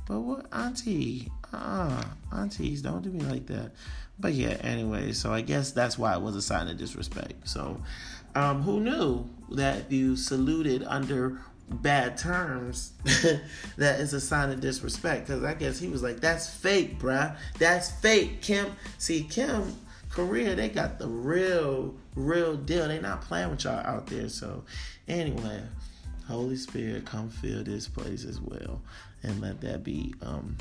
But 0.06 0.20
what, 0.20 0.46
auntie? 0.52 1.30
Ah, 1.52 2.16
aunties, 2.32 2.82
don't 2.82 3.02
do 3.02 3.10
me 3.10 3.20
like 3.20 3.46
that. 3.46 3.72
But 4.18 4.32
yeah, 4.32 4.56
anyway, 4.60 5.12
so 5.12 5.32
I 5.32 5.40
guess 5.40 5.72
that's 5.72 5.98
why 5.98 6.14
it 6.14 6.22
was 6.22 6.36
a 6.36 6.42
sign 6.42 6.68
of 6.68 6.78
disrespect. 6.78 7.48
So, 7.48 7.80
um, 8.34 8.62
who 8.62 8.80
knew 8.80 9.28
that 9.52 9.90
you 9.90 10.16
saluted 10.16 10.84
under 10.84 11.40
bad 11.68 12.16
terms 12.16 12.92
that 13.76 14.00
is 14.00 14.12
a 14.12 14.20
sign 14.20 14.50
of 14.50 14.60
disrespect. 14.60 15.26
Because 15.26 15.42
i 15.44 15.54
guess 15.54 15.78
he 15.78 15.88
was 15.88 16.02
like 16.02 16.20
that's 16.20 16.48
fake 16.48 16.98
bruh. 16.98 17.36
That's 17.58 17.90
fake 17.90 18.42
kim. 18.42 18.72
See 18.98 19.22
kim 19.28 19.74
korea 20.10 20.54
they 20.54 20.68
got 20.68 20.98
the 20.98 21.08
real 21.08 21.94
real 22.14 22.56
deal. 22.56 22.88
They 22.88 23.00
not 23.00 23.22
playing 23.22 23.50
with 23.50 23.64
y'all 23.64 23.86
out 23.86 24.06
there. 24.06 24.28
So 24.28 24.64
anyway 25.08 25.62
holy 26.26 26.56
spirit 26.56 27.04
come 27.04 27.30
fill 27.30 27.62
this 27.62 27.86
place 27.86 28.24
as 28.24 28.40
well 28.40 28.82
and 29.22 29.40
let 29.40 29.60
that 29.60 29.84
be 29.84 30.14
um 30.22 30.56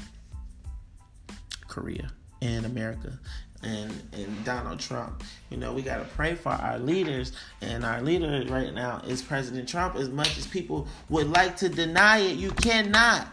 korea 1.68 2.12
and 2.42 2.66
america 2.66 3.20
and 3.66 3.92
and 4.14 4.46
Donald 4.46 4.80
Trump. 4.80 5.24
You 5.50 5.58
know, 5.58 5.74
we 5.74 5.82
got 5.82 5.98
to 5.98 6.06
pray 6.16 6.36
for 6.36 6.50
our 6.50 6.80
leaders, 6.80 7.34
and 7.62 7.84
our 7.84 8.02
leader 8.02 8.46
right 8.50 8.74
now 8.74 9.02
is 9.08 9.22
President 9.22 9.68
Trump. 9.68 9.96
As 9.96 10.10
much 10.10 10.38
as 10.38 10.48
people 10.48 10.88
would 11.10 11.30
like 11.30 11.58
to 11.58 11.70
deny 11.70 12.20
it, 12.20 12.38
you 12.38 12.52
cannot. 12.52 13.28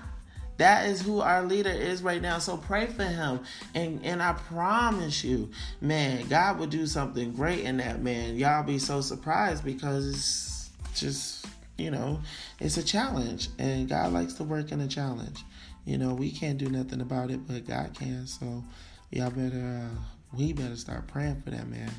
That 0.59 0.87
is 0.87 1.01
who 1.03 1.21
our 1.21 1.43
leader 1.43 1.71
is 1.71 2.03
right 2.03 2.21
now. 2.21 2.39
So 2.39 2.57
pray 2.57 2.87
for 2.87 3.05
him. 3.05 3.41
And 3.75 4.05
and 4.05 4.23
I 4.23 4.35
promise 4.35 5.25
you, 5.25 5.51
man, 5.81 6.29
God 6.29 6.59
will 6.59 6.67
do 6.67 6.87
something 6.87 7.33
great 7.33 7.61
in 7.61 7.79
that 7.79 8.03
man. 8.03 8.37
Y'all 8.37 8.63
be 8.63 8.79
so 8.79 9.01
surprised 9.01 9.65
because 9.65 10.07
it's 10.09 10.71
just, 10.95 11.47
you 11.79 11.91
know, 11.91 12.21
it's 12.61 12.77
a 12.77 12.83
challenge. 12.83 13.49
And 13.59 13.89
God 13.89 14.13
likes 14.13 14.35
to 14.35 14.45
work 14.45 14.73
in 14.73 14.81
a 14.81 14.89
challenge. 14.89 15.43
You 15.85 15.99
know, 15.99 16.15
we 16.15 16.31
can't 16.31 16.59
do 16.59 16.69
nothing 16.69 17.01
about 17.01 17.31
it, 17.31 17.47
but 17.47 17.67
God 17.67 17.95
can. 17.95 18.27
So 18.27 18.63
y'all 19.11 19.31
better 19.31 19.83
uh, 19.91 19.99
we 20.37 20.53
better 20.53 20.77
start 20.77 21.07
praying 21.07 21.43
for 21.43 21.51
that 21.51 21.69
man 21.69 21.91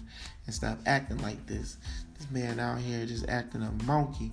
and 0.45 0.55
stop 0.55 0.79
acting 0.85 1.19
like 1.19 1.45
this. 1.45 1.77
This 2.17 2.29
man 2.31 2.59
out 2.59 2.79
here 2.79 3.05
just 3.05 3.27
acting 3.29 3.61
a 3.61 3.71
monkey. 3.85 4.31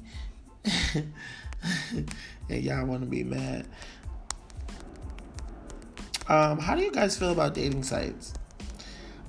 and 0.94 2.04
y'all 2.48 2.86
want 2.86 3.02
to 3.02 3.06
be 3.06 3.24
mad. 3.24 3.66
Um, 6.28 6.58
how 6.58 6.74
do 6.74 6.82
you 6.82 6.92
guys 6.92 7.18
feel 7.18 7.32
about 7.32 7.54
dating 7.54 7.82
sites? 7.82 8.34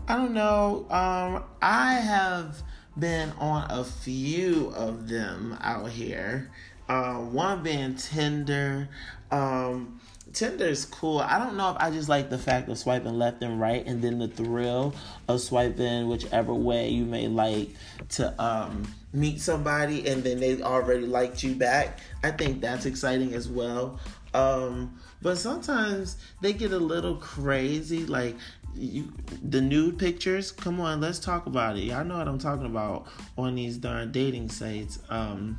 I 0.08 0.18
don't 0.18 0.34
know. 0.34 0.86
Um, 0.90 1.44
I 1.62 1.96
have 1.96 2.62
been 2.98 3.32
on 3.40 3.70
a 3.70 3.84
few 3.84 4.70
of 4.76 5.08
them 5.08 5.58
out 5.62 5.90
here. 5.90 6.52
Uh, 6.88 7.16
one 7.16 7.64
being 7.64 7.96
Tinder. 7.96 8.90
Um, 9.32 10.00
Tinder 10.34 10.66
is 10.66 10.86
cool. 10.86 11.20
I 11.20 11.38
don't 11.38 11.58
know 11.58 11.72
if 11.72 11.78
I 11.80 11.92
just 11.92 12.10
like 12.10 12.30
the 12.30 12.38
fact 12.38 12.70
of 12.70 12.78
swiping 12.78 13.18
left 13.18 13.42
and 13.42 13.60
right 13.60 13.86
and 13.86 14.02
then 14.02 14.20
the 14.20 14.28
thrill 14.28 14.94
of 15.28 15.42
swiping 15.42 16.08
whichever 16.08 16.54
way 16.54 16.90
you 16.90 17.06
may 17.06 17.28
like 17.28 17.70
to 18.10 18.34
um, 18.42 18.94
meet 19.14 19.42
somebody 19.42 20.08
and 20.08 20.24
then 20.24 20.40
they 20.40 20.62
already 20.62 21.06
liked 21.06 21.44
you 21.44 21.56
back. 21.56 22.00
I 22.24 22.32
think 22.32 22.62
that's 22.62 22.86
exciting 22.86 23.34
as 23.34 23.50
well. 23.50 24.00
Um, 24.34 25.00
but 25.22 25.38
sometimes 25.38 26.18
they 26.42 26.54
get 26.54 26.72
a 26.72 26.80
little 26.80 27.16
crazy 27.16 28.06
like 28.06 28.36
you 28.74 29.12
the 29.44 29.60
nude 29.60 30.00
pictures 30.00 30.52
come 30.52 30.80
on 30.80 31.02
let's 31.02 31.20
talk 31.20 31.46
about 31.46 31.76
it 31.76 31.82
y'all 31.82 32.06
know 32.06 32.18
what 32.18 32.28
i'm 32.28 32.40
talking 32.40 32.66
about 32.66 33.06
on 33.38 33.56
these 33.56 33.76
darn 33.78 34.12
dating 34.14 34.48
sites 34.48 35.00
um 35.10 35.58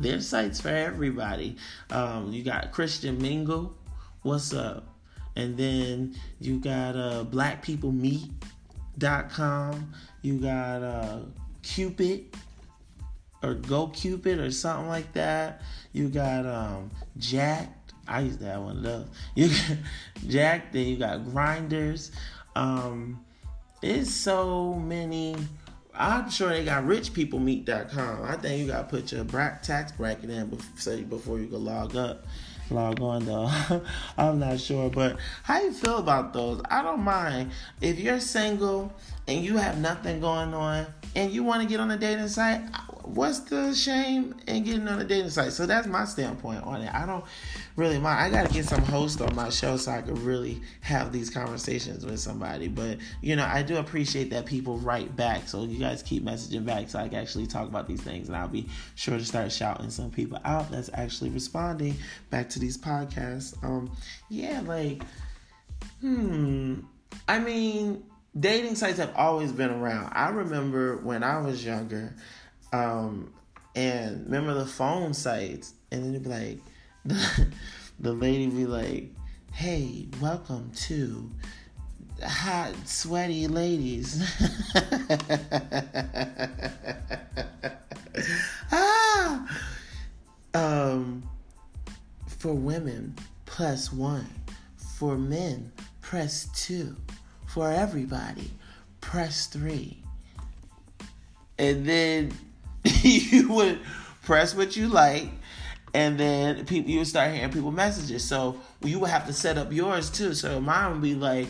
there's 0.00 0.26
sites 0.26 0.60
for 0.60 0.70
everybody. 0.70 1.56
Um, 1.90 2.32
you 2.32 2.42
got 2.42 2.72
Christian 2.72 3.20
Mingle, 3.20 3.76
what's 4.22 4.54
up? 4.54 4.86
And 5.36 5.56
then 5.56 6.16
you 6.40 6.58
got 6.58 6.96
uh, 6.96 7.24
blackpeoplemeet.com. 7.30 9.92
You 10.22 10.38
got 10.38 10.82
uh, 10.82 11.20
Cupid 11.62 12.36
or 13.42 13.54
Go 13.54 13.86
Cupid 13.88 14.38
or 14.38 14.50
something 14.50 14.88
like 14.88 15.12
that. 15.12 15.60
You 15.92 16.08
got 16.08 16.46
um, 16.46 16.90
Jack. 17.18 17.76
I 18.08 18.20
used 18.20 18.38
to 18.40 18.46
have 18.46 18.62
one 18.62 18.78
of 18.78 18.82
those. 18.82 19.06
You 19.34 19.48
got 19.48 19.76
Jack. 20.28 20.72
Then 20.72 20.86
you 20.86 20.96
got 20.96 21.30
Grinders. 21.30 22.10
Um, 22.56 23.22
it's 23.82 24.10
so 24.10 24.72
many 24.74 25.36
I'm 26.00 26.30
sure 26.30 26.48
they 26.48 26.64
got 26.64 26.84
richpeoplemeet.com. 26.84 28.24
I 28.24 28.36
think 28.36 28.60
you 28.60 28.66
got 28.66 28.88
to 28.88 28.96
put 28.96 29.12
your 29.12 29.24
tax 29.62 29.92
bracket 29.92 30.30
in 30.30 30.48
before 30.48 31.38
you 31.38 31.46
can 31.46 31.62
log 31.62 31.94
up. 31.94 32.24
Log 32.70 33.02
on 33.02 33.26
though. 33.26 33.50
I'm 34.16 34.38
not 34.38 34.60
sure, 34.60 34.88
but 34.88 35.18
how 35.42 35.60
you 35.60 35.72
feel 35.72 35.98
about 35.98 36.32
those? 36.32 36.62
I 36.70 36.82
don't 36.82 37.02
mind 37.02 37.50
if 37.82 37.98
you're 37.98 38.20
single 38.20 38.92
and 39.28 39.44
you 39.44 39.58
have 39.58 39.78
nothing 39.78 40.20
going 40.20 40.54
on 40.54 40.86
and 41.14 41.32
you 41.32 41.44
want 41.44 41.62
to 41.62 41.68
get 41.68 41.80
on 41.80 41.90
a 41.90 41.98
dating 41.98 42.28
site 42.28 42.62
what's 43.14 43.40
the 43.40 43.74
shame 43.74 44.34
in 44.46 44.64
getting 44.64 44.88
on 44.88 45.00
a 45.00 45.04
dating 45.04 45.30
site? 45.30 45.52
So 45.52 45.66
that's 45.66 45.86
my 45.86 46.04
standpoint 46.04 46.64
on 46.64 46.82
it. 46.82 46.92
I 46.94 47.06
don't 47.06 47.24
really 47.76 47.98
mind. 47.98 48.20
I 48.20 48.30
got 48.30 48.48
to 48.48 48.54
get 48.54 48.66
some 48.66 48.82
host 48.82 49.20
on 49.20 49.34
my 49.34 49.50
show 49.50 49.76
so 49.76 49.92
I 49.92 50.02
can 50.02 50.24
really 50.24 50.60
have 50.80 51.12
these 51.12 51.30
conversations 51.30 52.04
with 52.04 52.20
somebody. 52.20 52.68
But, 52.68 52.98
you 53.20 53.36
know, 53.36 53.44
I 53.44 53.62
do 53.62 53.76
appreciate 53.76 54.30
that 54.30 54.46
people 54.46 54.78
write 54.78 55.14
back. 55.16 55.48
So 55.48 55.64
you 55.64 55.78
guys 55.78 56.02
keep 56.02 56.24
messaging 56.24 56.64
back 56.64 56.88
so 56.88 56.98
I 56.98 57.08
can 57.08 57.18
actually 57.18 57.46
talk 57.46 57.68
about 57.68 57.88
these 57.88 58.02
things. 58.02 58.28
And 58.28 58.36
I'll 58.36 58.48
be 58.48 58.68
sure 58.94 59.18
to 59.18 59.24
start 59.24 59.52
shouting 59.52 59.90
some 59.90 60.10
people 60.10 60.38
out 60.44 60.70
that's 60.70 60.90
actually 60.94 61.30
responding 61.30 61.96
back 62.30 62.48
to 62.50 62.58
these 62.58 62.78
podcasts. 62.78 63.62
Um, 63.64 63.90
yeah, 64.28 64.60
like, 64.60 65.02
hmm. 66.00 66.80
I 67.26 67.38
mean, 67.38 68.04
dating 68.38 68.76
sites 68.76 68.98
have 68.98 69.14
always 69.16 69.52
been 69.52 69.70
around. 69.70 70.12
I 70.14 70.30
remember 70.30 70.98
when 70.98 71.22
I 71.22 71.40
was 71.40 71.64
younger, 71.64 72.14
um, 72.72 73.32
and 73.74 74.24
remember 74.26 74.54
the 74.54 74.66
phone 74.66 75.14
sites, 75.14 75.74
and 75.90 76.04
then 76.04 76.10
it'd 76.10 76.24
be 76.24 76.30
like, 76.30 76.58
the, 77.04 77.48
the 77.98 78.12
lady 78.12 78.46
be 78.48 78.66
like, 78.66 79.10
"Hey, 79.52 80.08
welcome 80.20 80.70
to 80.86 81.30
hot, 82.22 82.74
sweaty 82.86 83.46
ladies." 83.48 84.22
ah, 88.72 89.46
um, 90.54 91.22
for 92.26 92.54
women, 92.54 93.14
plus 93.46 93.92
one. 93.92 94.26
For 94.98 95.16
men, 95.16 95.72
press 96.00 96.48
two. 96.54 96.96
For 97.46 97.70
everybody, 97.70 98.50
press 99.00 99.46
three. 99.46 100.02
And 101.58 101.84
then 101.86 102.32
you 103.02 103.48
would 103.52 103.80
press 104.22 104.54
what 104.54 104.76
you 104.76 104.88
like, 104.88 105.28
and 105.94 106.18
then 106.18 106.64
people 106.66 106.90
you 106.90 106.98
would 106.98 107.08
start 107.08 107.34
hearing 107.34 107.50
people 107.50 107.72
messages. 107.72 108.24
So 108.24 108.60
you 108.82 108.98
would 109.00 109.10
have 109.10 109.26
to 109.26 109.32
set 109.32 109.58
up 109.58 109.72
yours 109.72 110.10
too. 110.10 110.34
So 110.34 110.60
mine 110.60 110.92
would 110.92 111.02
be 111.02 111.14
like, 111.14 111.48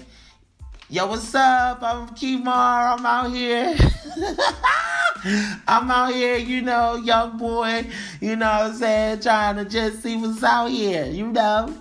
"Yo, 0.88 1.06
what's 1.06 1.34
up? 1.34 1.82
I'm 1.82 2.08
Kimar. 2.08 2.98
I'm 2.98 3.06
out 3.06 3.32
here." 3.32 3.76
I'm 5.68 5.90
out 5.90 6.14
here, 6.14 6.36
you 6.36 6.62
know, 6.62 6.96
young 6.96 7.36
boy, 7.36 7.86
you 8.20 8.36
know 8.36 8.46
what 8.46 8.70
I'm 8.70 8.74
saying, 8.74 9.20
trying 9.20 9.56
to 9.56 9.64
just 9.66 10.02
see 10.02 10.16
what's 10.16 10.42
out 10.42 10.68
here, 10.68 11.04
you 11.04 11.26
know, 11.26 11.76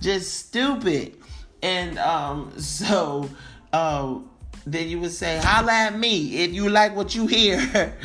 just 0.00 0.46
stupid. 0.46 1.16
And 1.62 1.98
um, 1.98 2.52
so 2.58 3.30
um, 3.72 4.28
then 4.66 4.88
you 4.88 5.00
would 5.00 5.12
say, 5.12 5.38
holla 5.38 5.72
at 5.72 5.98
me 5.98 6.44
if 6.44 6.52
you 6.52 6.68
like 6.68 6.94
what 6.94 7.14
you 7.14 7.26
hear. 7.26 7.96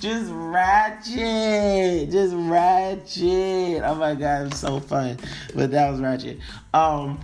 Just 0.00 0.30
ratchet, 0.30 2.10
just 2.10 2.34
ratchet. 2.34 3.82
Oh 3.82 3.94
my 3.94 4.14
god, 4.14 4.48
it's 4.48 4.60
so 4.60 4.80
fun. 4.80 5.18
But 5.54 5.70
that 5.70 5.90
was 5.90 6.00
ratchet. 6.00 6.38
Um, 6.74 7.20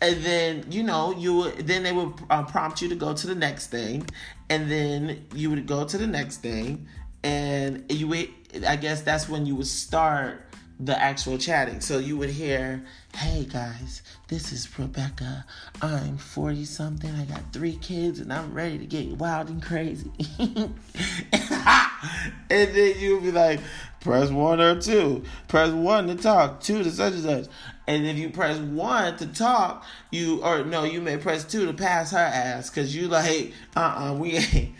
and 0.00 0.22
then 0.22 0.66
you 0.70 0.82
know 0.82 1.12
you 1.12 1.50
then 1.52 1.82
they 1.82 1.92
would 1.92 2.12
uh, 2.28 2.42
prompt 2.44 2.82
you 2.82 2.88
to 2.88 2.94
go 2.94 3.14
to 3.14 3.26
the 3.26 3.34
next 3.34 3.68
thing, 3.68 4.06
and 4.50 4.70
then 4.70 5.24
you 5.34 5.50
would 5.50 5.66
go 5.66 5.84
to 5.84 5.98
the 5.98 6.06
next 6.06 6.38
thing, 6.38 6.88
and 7.22 7.84
you 7.90 8.08
would. 8.08 8.28
I 8.66 8.76
guess 8.76 9.02
that's 9.02 9.28
when 9.28 9.44
you 9.44 9.54
would 9.56 9.66
start 9.66 10.45
the 10.78 11.00
actual 11.00 11.38
chatting. 11.38 11.80
So 11.80 11.98
you 11.98 12.16
would 12.18 12.30
hear, 12.30 12.84
hey 13.14 13.44
guys, 13.44 14.02
this 14.28 14.52
is 14.52 14.78
Rebecca. 14.78 15.44
I'm 15.80 16.18
40 16.18 16.64
something. 16.64 17.10
I 17.10 17.24
got 17.24 17.52
three 17.52 17.76
kids 17.76 18.20
and 18.20 18.32
I'm 18.32 18.52
ready 18.52 18.78
to 18.78 18.86
get 18.86 19.16
wild 19.16 19.48
and 19.48 19.62
crazy. 19.62 20.10
and 20.38 20.74
then 22.50 22.98
you'd 22.98 23.22
be 23.22 23.32
like, 23.32 23.60
press 24.00 24.30
one 24.30 24.60
or 24.60 24.80
two. 24.80 25.24
Press 25.48 25.70
one 25.70 26.08
to 26.08 26.14
talk, 26.14 26.60
two 26.60 26.82
to 26.82 26.90
such 26.90 27.14
and 27.14 27.22
such. 27.22 27.46
And 27.86 28.06
if 28.06 28.18
you 28.18 28.30
press 28.30 28.58
one 28.58 29.16
to 29.16 29.26
talk, 29.26 29.84
you, 30.10 30.42
or 30.42 30.64
no, 30.64 30.84
you 30.84 31.00
may 31.00 31.16
press 31.16 31.44
two 31.44 31.66
to 31.66 31.72
pass 31.72 32.10
her 32.10 32.18
ass 32.18 32.68
because 32.68 32.94
you 32.94 33.08
like, 33.08 33.52
uh 33.76 33.80
uh-uh, 33.80 34.10
uh, 34.10 34.14
we 34.14 34.32
ain't 34.36 34.74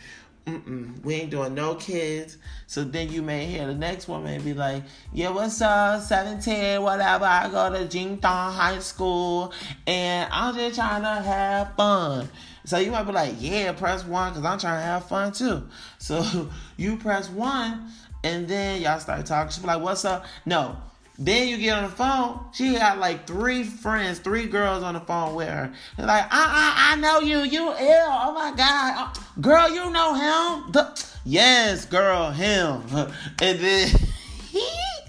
Mm-mm, 0.46 1.04
we 1.04 1.14
ain't 1.14 1.30
doing 1.30 1.54
no 1.54 1.74
kids. 1.74 2.38
So 2.68 2.84
then 2.84 3.10
you 3.10 3.20
may 3.20 3.46
hear 3.46 3.66
the 3.66 3.74
next 3.74 4.06
one 4.06 4.22
may 4.22 4.38
be 4.38 4.54
like, 4.54 4.84
yeah, 5.12 5.30
what's 5.30 5.60
up, 5.60 6.00
17, 6.02 6.80
whatever. 6.80 7.24
I 7.24 7.48
go 7.50 7.70
to 7.70 7.84
Jingdong 7.86 8.52
High 8.52 8.78
School 8.78 9.52
and 9.88 10.28
I'm 10.32 10.54
just 10.54 10.76
trying 10.76 11.02
to 11.02 11.08
have 11.08 11.74
fun. 11.74 12.28
So 12.64 12.78
you 12.78 12.92
might 12.92 13.02
be 13.02 13.12
like, 13.12 13.34
yeah, 13.40 13.72
press 13.72 14.04
one 14.04 14.32
because 14.32 14.44
I'm 14.44 14.58
trying 14.60 14.78
to 14.78 14.84
have 14.84 15.08
fun 15.08 15.32
too. 15.32 15.66
So 15.98 16.48
you 16.76 16.96
press 16.96 17.28
one 17.28 17.90
and 18.22 18.46
then 18.46 18.82
y'all 18.82 19.00
start 19.00 19.26
talking. 19.26 19.50
She 19.50 19.60
be 19.60 19.66
like, 19.66 19.82
what's 19.82 20.04
up? 20.04 20.26
No, 20.44 20.76
then 21.18 21.48
you 21.48 21.56
get 21.56 21.78
on 21.78 21.84
the 21.84 21.96
phone. 21.96 22.40
She 22.52 22.74
got 22.74 22.98
like 22.98 23.26
three 23.26 23.64
friends, 23.64 24.18
three 24.18 24.46
girls 24.46 24.82
on 24.82 24.94
the 24.94 25.00
phone 25.00 25.34
with 25.34 25.48
her. 25.48 25.72
They're 25.96 26.06
like, 26.06 26.24
uh 26.24 26.26
uh, 26.26 26.74
I 26.76 26.96
know 26.96 27.20
you. 27.20 27.40
You 27.40 27.68
ill. 27.68 28.08
Oh 28.08 28.32
my 28.34 28.52
God. 28.54 28.94
Oh, 28.96 29.12
girl, 29.40 29.68
you 29.70 29.90
know 29.90 30.14
him. 30.14 30.72
The, 30.72 31.06
yes, 31.24 31.86
girl, 31.86 32.30
him. 32.30 32.82
And 33.40 33.58
then. 33.60 33.90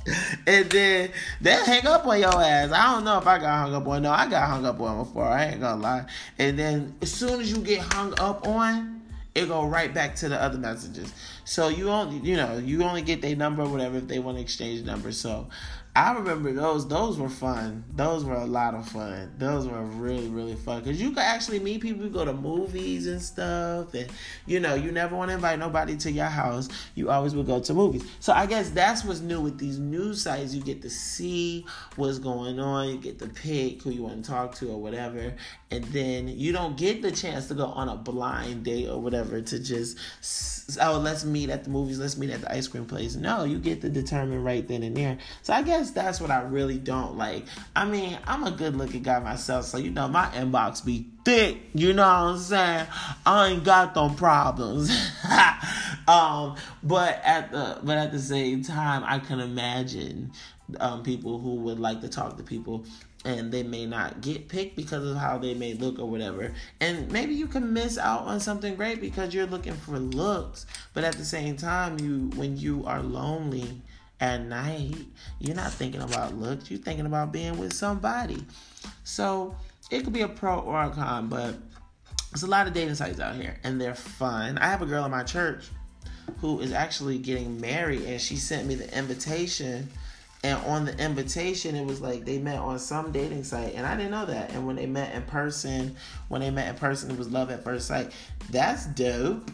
and 0.47 0.69
then 0.69 1.11
they 1.41 1.51
hang 1.51 1.85
up 1.85 2.05
on 2.07 2.19
your 2.19 2.41
ass. 2.41 2.71
I 2.71 2.93
don't 2.93 3.03
know 3.03 3.17
if 3.17 3.27
I 3.27 3.39
got 3.39 3.63
hung 3.63 3.75
up 3.75 3.87
on. 3.87 4.01
No, 4.03 4.11
I 4.11 4.29
got 4.29 4.47
hung 4.47 4.65
up 4.65 4.79
on 4.79 5.03
before. 5.03 5.25
I 5.25 5.47
ain't 5.47 5.59
gonna 5.59 5.81
lie. 5.81 6.05
And 6.39 6.57
then 6.57 6.95
as 7.01 7.11
soon 7.11 7.41
as 7.41 7.51
you 7.51 7.57
get 7.57 7.81
hung 7.93 8.17
up 8.19 8.47
on, 8.47 9.01
it 9.35 9.47
go 9.47 9.65
right 9.65 9.93
back 9.93 10.15
to 10.15 10.29
the 10.29 10.41
other 10.41 10.57
messages. 10.57 11.13
So 11.45 11.67
you 11.67 11.89
only, 11.89 12.17
you 12.27 12.35
know, 12.35 12.57
you 12.57 12.83
only 12.83 13.03
get 13.03 13.21
their 13.21 13.35
number 13.35 13.61
or 13.63 13.69
whatever 13.69 13.97
if 13.97 14.07
they 14.07 14.19
want 14.19 14.37
to 14.37 14.41
exchange 14.41 14.83
numbers. 14.83 15.17
So 15.17 15.47
I 15.97 16.13
remember 16.13 16.53
those. 16.53 16.87
Those 16.87 17.17
were 17.17 17.27
fun. 17.27 17.83
Those 17.95 18.23
were 18.23 18.35
a 18.35 18.45
lot 18.45 18.75
of 18.75 18.87
fun. 18.87 19.33
Those 19.39 19.67
were 19.67 19.81
really, 19.81 20.27
really 20.27 20.53
fun 20.53 20.83
because 20.83 21.01
you 21.01 21.09
could 21.09 21.23
actually 21.23 21.57
meet 21.57 21.81
people. 21.81 22.03
You 22.03 22.11
go 22.11 22.23
to 22.23 22.33
movies 22.33 23.07
and 23.07 23.19
stuff, 23.19 23.95
and 23.95 24.07
you 24.45 24.59
know, 24.59 24.75
you 24.75 24.91
never 24.91 25.15
want 25.15 25.29
to 25.29 25.33
invite 25.33 25.57
nobody 25.57 25.97
to 25.97 26.11
your 26.11 26.25
house. 26.27 26.69
You 26.93 27.09
always 27.09 27.33
would 27.33 27.47
go 27.47 27.59
to 27.59 27.73
movies. 27.73 28.03
So 28.19 28.31
I 28.31 28.45
guess 28.45 28.69
that's 28.69 29.03
what's 29.03 29.21
new 29.21 29.41
with 29.41 29.57
these 29.57 29.79
new 29.79 30.13
sites. 30.13 30.53
You 30.53 30.61
get 30.61 30.83
to 30.83 30.89
see 30.91 31.65
what's 31.95 32.19
going 32.19 32.59
on. 32.59 32.89
You 32.89 32.97
get 32.99 33.17
to 33.17 33.27
pick 33.27 33.81
who 33.81 33.89
you 33.89 34.03
want 34.03 34.23
to 34.23 34.29
talk 34.29 34.53
to 34.57 34.69
or 34.69 34.79
whatever, 34.79 35.33
and 35.69 35.83
then 35.85 36.27
you 36.27 36.53
don't 36.53 36.77
get 36.77 37.01
the 37.01 37.11
chance 37.11 37.47
to 37.49 37.53
go 37.53 37.65
on 37.65 37.89
a 37.89 37.95
blind 37.95 38.63
date 38.63 38.87
or 38.87 38.99
whatever 38.99 39.41
to 39.41 39.59
just 39.59 39.97
oh 40.81 40.99
let's 40.99 41.23
meet 41.23 41.49
at 41.49 41.63
the 41.63 41.69
movies. 41.69 41.99
Let's 41.99 42.17
meet 42.17 42.29
at 42.29 42.41
the 42.41 42.51
ice 42.51 42.67
cream 42.67 42.85
place. 42.85 43.15
No, 43.15 43.43
you 43.43 43.57
get 43.59 43.81
to 43.81 43.89
determine 43.89 44.43
right 44.43 44.67
then 44.67 44.83
and 44.83 44.95
there. 44.95 45.17
So 45.41 45.53
I 45.53 45.61
guess 45.61 45.91
that's 45.91 46.19
what 46.19 46.31
I 46.31 46.41
really 46.41 46.77
don't 46.77 47.17
like. 47.17 47.45
I 47.75 47.85
mean, 47.85 48.17
I'm 48.25 48.43
a 48.43 48.51
good 48.51 48.75
looking 48.75 49.03
guy 49.03 49.19
myself, 49.19 49.65
so 49.65 49.77
you 49.77 49.91
know 49.91 50.07
my 50.07 50.27
inbox 50.27 50.83
be 50.83 51.07
thick. 51.25 51.57
You 51.73 51.93
know 51.93 52.03
what 52.03 52.09
I'm 52.09 52.37
saying? 52.37 52.87
I 53.25 53.47
ain't 53.49 53.63
got 53.63 53.95
no 53.95 54.09
problems. 54.09 54.89
um, 56.07 56.55
but 56.83 57.21
at 57.23 57.51
the 57.51 57.79
but 57.83 57.97
at 57.97 58.11
the 58.11 58.19
same 58.19 58.63
time, 58.63 59.03
I 59.05 59.19
can 59.19 59.39
imagine 59.39 60.31
um, 60.79 61.03
people 61.03 61.39
who 61.39 61.55
would 61.55 61.79
like 61.79 62.01
to 62.01 62.09
talk 62.09 62.37
to 62.37 62.43
people 62.43 62.85
and 63.25 63.51
they 63.51 63.63
may 63.63 63.85
not 63.85 64.21
get 64.21 64.47
picked 64.47 64.75
because 64.75 65.05
of 65.09 65.17
how 65.17 65.37
they 65.37 65.53
may 65.53 65.73
look 65.73 65.99
or 65.99 66.09
whatever. 66.09 66.53
And 66.79 67.11
maybe 67.11 67.33
you 67.33 67.47
can 67.47 67.73
miss 67.73 67.97
out 67.97 68.21
on 68.21 68.39
something 68.39 68.75
great 68.75 69.01
because 69.01 69.33
you're 69.33 69.45
looking 69.45 69.73
for 69.73 69.99
looks, 69.99 70.65
but 70.93 71.03
at 71.03 71.15
the 71.15 71.25
same 71.25 71.57
time, 71.57 71.99
you 71.99 72.29
when 72.35 72.57
you 72.57 72.85
are 72.85 73.01
lonely 73.01 73.81
at 74.19 74.41
night, 74.41 74.95
you're 75.39 75.55
not 75.55 75.71
thinking 75.71 76.01
about 76.01 76.35
looks, 76.35 76.71
you're 76.71 76.79
thinking 76.79 77.05
about 77.05 77.31
being 77.31 77.57
with 77.57 77.73
somebody. 77.73 78.43
So 79.03 79.55
it 79.91 80.03
could 80.03 80.13
be 80.13 80.21
a 80.21 80.27
pro 80.27 80.59
or 80.59 80.83
a 80.83 80.89
con, 80.89 81.27
but 81.27 81.55
there's 82.31 82.43
a 82.43 82.47
lot 82.47 82.67
of 82.67 82.73
dating 82.73 82.95
sites 82.95 83.19
out 83.19 83.35
here 83.35 83.57
and 83.63 83.79
they're 83.79 83.95
fun. 83.95 84.57
I 84.57 84.65
have 84.65 84.81
a 84.81 84.85
girl 84.85 85.05
in 85.05 85.11
my 85.11 85.23
church 85.23 85.65
who 86.39 86.59
is 86.59 86.71
actually 86.71 87.17
getting 87.17 87.59
married 87.59 88.01
and 88.01 88.19
she 88.19 88.35
sent 88.35 88.67
me 88.67 88.75
the 88.75 88.97
invitation 88.97 89.89
and 90.43 90.57
on 90.65 90.85
the 90.85 90.97
invitation 91.03 91.75
it 91.75 91.85
was 91.85 91.99
like 92.01 92.25
they 92.25 92.37
met 92.37 92.59
on 92.59 92.77
some 92.77 93.11
dating 93.11 93.43
site 93.43 93.73
and 93.73 93.85
i 93.85 93.95
didn't 93.95 94.11
know 94.11 94.25
that. 94.25 94.51
And 94.53 94.65
when 94.67 94.75
they 94.75 94.85
met 94.85 95.13
in 95.15 95.23
person 95.23 95.95
when 96.27 96.41
they 96.41 96.51
met 96.51 96.67
in 96.69 96.75
person 96.75 97.11
it 97.11 97.17
was 97.17 97.29
love 97.29 97.49
at 97.51 97.63
first 97.63 97.87
sight. 97.87 98.11
That's 98.51 98.85
dope. 98.87 99.49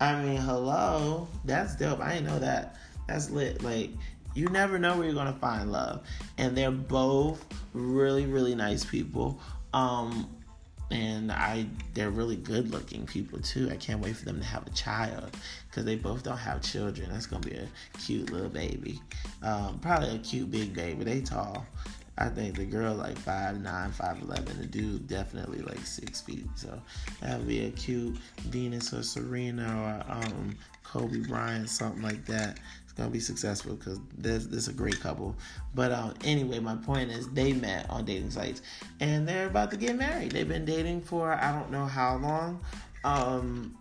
I 0.00 0.20
mean 0.22 0.36
hello. 0.36 1.28
That's 1.44 1.76
dope. 1.76 2.00
I 2.00 2.14
didn't 2.14 2.26
know 2.26 2.38
that. 2.40 2.76
That's 3.06 3.30
lit. 3.30 3.62
Like 3.62 3.90
you 4.34 4.48
never 4.48 4.78
know 4.78 4.96
where 4.96 5.06
you're 5.06 5.14
gonna 5.14 5.32
find 5.34 5.70
love, 5.70 6.04
and 6.38 6.56
they're 6.56 6.70
both 6.70 7.44
really 7.72 8.26
really 8.26 8.54
nice 8.54 8.84
people. 8.84 9.40
Um, 9.72 10.28
and 10.94 11.32
I 11.32 11.66
they're 11.92 12.10
really 12.10 12.36
good 12.36 12.70
looking 12.70 13.04
people 13.04 13.40
too. 13.40 13.68
I 13.70 13.76
can't 13.76 14.00
wait 14.00 14.16
for 14.16 14.24
them 14.24 14.38
to 14.38 14.46
have 14.46 14.66
a 14.66 14.70
child 14.70 15.36
because 15.68 15.84
they 15.84 15.96
both 15.96 16.22
don't 16.22 16.38
have 16.38 16.62
children. 16.62 17.10
That's 17.10 17.26
gonna 17.26 17.46
be 17.46 17.56
a 17.56 17.68
cute 17.98 18.30
little 18.30 18.48
baby. 18.48 19.00
Um, 19.42 19.80
probably 19.80 20.14
a 20.14 20.18
cute 20.18 20.50
big 20.50 20.72
baby. 20.72 21.04
They 21.04 21.20
tall. 21.20 21.66
I 22.16 22.28
think 22.28 22.56
the 22.56 22.64
girl 22.64 22.94
like 22.94 23.18
five 23.18 23.60
nine, 23.60 23.90
five 23.90 24.22
eleven. 24.22 24.56
The 24.60 24.66
dude 24.66 25.08
definitely 25.08 25.62
like 25.62 25.84
six 25.84 26.20
feet. 26.20 26.46
So 26.54 26.80
that 27.20 27.38
would 27.38 27.48
be 27.48 27.66
a 27.66 27.70
cute 27.70 28.16
Venus 28.42 28.94
or 28.94 29.02
Serena 29.02 30.04
or 30.08 30.12
um, 30.12 30.56
Kobe 30.84 31.26
Bryant, 31.26 31.68
something 31.68 32.02
like 32.02 32.24
that 32.26 32.60
gonna 32.96 33.10
be 33.10 33.20
successful 33.20 33.74
because 33.74 33.98
this 34.16 34.46
this 34.46 34.62
is 34.62 34.68
a 34.68 34.72
great 34.72 35.00
couple. 35.00 35.36
But 35.74 35.92
um, 35.92 36.14
anyway, 36.24 36.60
my 36.60 36.76
point 36.76 37.10
is 37.10 37.28
they 37.30 37.52
met 37.52 37.88
on 37.90 38.04
dating 38.04 38.30
sites 38.30 38.62
and 39.00 39.26
they're 39.26 39.46
about 39.46 39.70
to 39.72 39.76
get 39.76 39.96
married. 39.96 40.32
They've 40.32 40.48
been 40.48 40.64
dating 40.64 41.02
for 41.02 41.32
I 41.32 41.52
don't 41.52 41.70
know 41.70 41.86
how 41.86 42.16
long. 42.16 42.60
Um, 43.04 43.76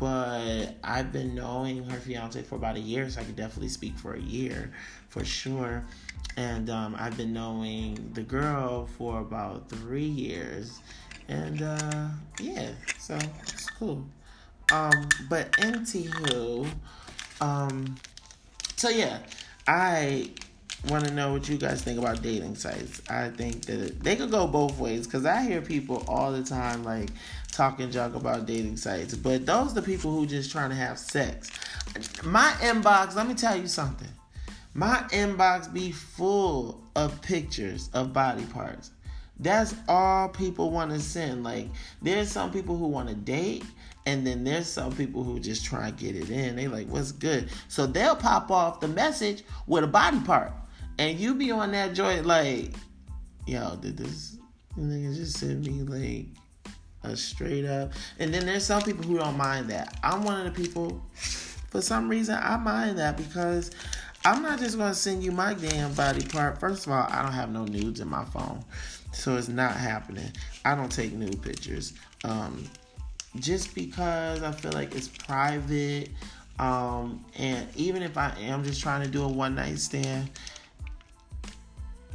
but 0.00 0.76
I've 0.82 1.12
been 1.12 1.34
knowing 1.34 1.84
her 1.84 1.98
fiance 1.98 2.40
for 2.42 2.54
about 2.54 2.76
a 2.76 2.80
year, 2.80 3.10
so 3.10 3.20
I 3.20 3.24
could 3.24 3.36
definitely 3.36 3.68
speak 3.68 3.98
for 3.98 4.14
a 4.14 4.20
year 4.20 4.72
for 5.10 5.24
sure. 5.24 5.84
And 6.38 6.70
um, 6.70 6.96
I've 6.98 7.18
been 7.18 7.34
knowing 7.34 8.10
the 8.14 8.22
girl 8.22 8.86
for 8.86 9.20
about 9.20 9.68
three 9.68 10.02
years, 10.02 10.80
and 11.28 11.60
uh, 11.60 12.08
yeah, 12.40 12.70
so 12.98 13.18
it's 13.42 13.68
cool. 13.68 14.06
Um, 14.72 15.08
but 15.28 15.52
anywho, 15.52 16.66
um, 17.40 17.96
so 18.76 18.88
yeah, 18.88 19.18
I 19.66 20.30
want 20.88 21.04
to 21.04 21.12
know 21.12 21.32
what 21.32 21.48
you 21.48 21.58
guys 21.58 21.82
think 21.82 21.98
about 21.98 22.22
dating 22.22 22.54
sites. 22.54 23.02
I 23.10 23.28
think 23.28 23.66
that 23.66 24.00
they 24.00 24.16
could 24.16 24.30
go 24.30 24.46
both 24.46 24.78
ways 24.78 25.06
because 25.06 25.26
I 25.26 25.42
hear 25.42 25.60
people 25.60 26.04
all 26.08 26.32
the 26.32 26.42
time 26.42 26.84
like 26.84 27.10
talking 27.52 27.90
junk 27.90 28.14
about 28.14 28.46
dating 28.46 28.76
sites, 28.76 29.14
but 29.14 29.44
those 29.44 29.72
are 29.72 29.74
the 29.74 29.82
people 29.82 30.10
who 30.10 30.26
just 30.26 30.50
trying 30.50 30.70
to 30.70 30.76
have 30.76 30.98
sex. 30.98 31.50
My 32.24 32.50
inbox, 32.60 33.14
let 33.14 33.26
me 33.26 33.34
tell 33.34 33.56
you 33.56 33.66
something. 33.66 34.08
My 34.72 35.04
inbox 35.10 35.72
be 35.72 35.90
full 35.90 36.80
of 36.94 37.20
pictures 37.22 37.90
of 37.92 38.12
body 38.12 38.44
parts. 38.46 38.90
That's 39.38 39.74
all 39.88 40.28
people 40.28 40.70
want 40.70 40.92
to 40.92 41.00
send. 41.00 41.44
Like, 41.44 41.68
there's 42.02 42.30
some 42.30 42.52
people 42.52 42.76
who 42.76 42.86
want 42.86 43.08
to 43.08 43.14
date, 43.14 43.64
and 44.06 44.26
then 44.26 44.44
there's 44.44 44.66
some 44.66 44.92
people 44.92 45.22
who 45.22 45.38
just 45.38 45.64
try 45.64 45.88
and 45.88 45.96
get 45.96 46.16
it 46.16 46.30
in. 46.30 46.56
They 46.56 46.68
like, 46.68 46.88
what's 46.88 47.12
good? 47.12 47.50
So 47.68 47.86
they'll 47.86 48.16
pop 48.16 48.50
off 48.50 48.80
the 48.80 48.88
message 48.88 49.44
with 49.66 49.84
a 49.84 49.86
body 49.86 50.20
part. 50.20 50.52
And 50.98 51.18
you 51.18 51.34
be 51.34 51.50
on 51.50 51.72
that 51.72 51.94
joint 51.94 52.26
like, 52.26 52.74
yo, 53.46 53.76
did 53.76 53.96
this 53.96 54.36
and 54.76 54.92
nigga 54.92 55.14
just 55.14 55.38
send 55.38 55.66
me 55.66 55.82
like 55.82 56.26
a 57.02 57.16
straight 57.16 57.66
up? 57.66 57.92
And 58.18 58.32
then 58.32 58.46
there's 58.46 58.64
some 58.64 58.82
people 58.82 59.04
who 59.04 59.18
don't 59.18 59.36
mind 59.36 59.68
that. 59.70 59.98
I'm 60.02 60.24
one 60.24 60.46
of 60.46 60.54
the 60.54 60.62
people, 60.62 61.02
for 61.14 61.82
some 61.82 62.08
reason, 62.08 62.38
I 62.40 62.56
mind 62.56 62.98
that 62.98 63.16
because 63.16 63.70
I'm 64.24 64.42
not 64.42 64.58
just 64.58 64.76
gonna 64.76 64.94
send 64.94 65.22
you 65.22 65.32
my 65.32 65.54
damn 65.54 65.92
body 65.94 66.24
part. 66.26 66.58
First 66.60 66.86
of 66.86 66.92
all, 66.92 67.06
I 67.10 67.22
don't 67.22 67.32
have 67.32 67.50
no 67.50 67.64
nudes 67.64 68.00
in 68.00 68.08
my 68.08 68.24
phone. 68.26 68.64
So 69.12 69.36
it's 69.36 69.48
not 69.48 69.76
happening. 69.76 70.30
I 70.64 70.74
don't 70.74 70.92
take 70.92 71.12
nude 71.12 71.42
pictures. 71.42 71.94
Um, 72.24 72.64
just 73.36 73.74
because 73.74 74.42
I 74.42 74.52
feel 74.52 74.72
like 74.72 74.94
it's 74.94 75.08
private. 75.08 76.10
Um, 76.58 77.24
and 77.38 77.66
even 77.76 78.02
if 78.02 78.18
I 78.18 78.34
am 78.40 78.64
just 78.64 78.82
trying 78.82 79.02
to 79.02 79.08
do 79.08 79.22
a 79.22 79.28
one 79.28 79.54
night 79.54 79.78
stand, 79.78 80.30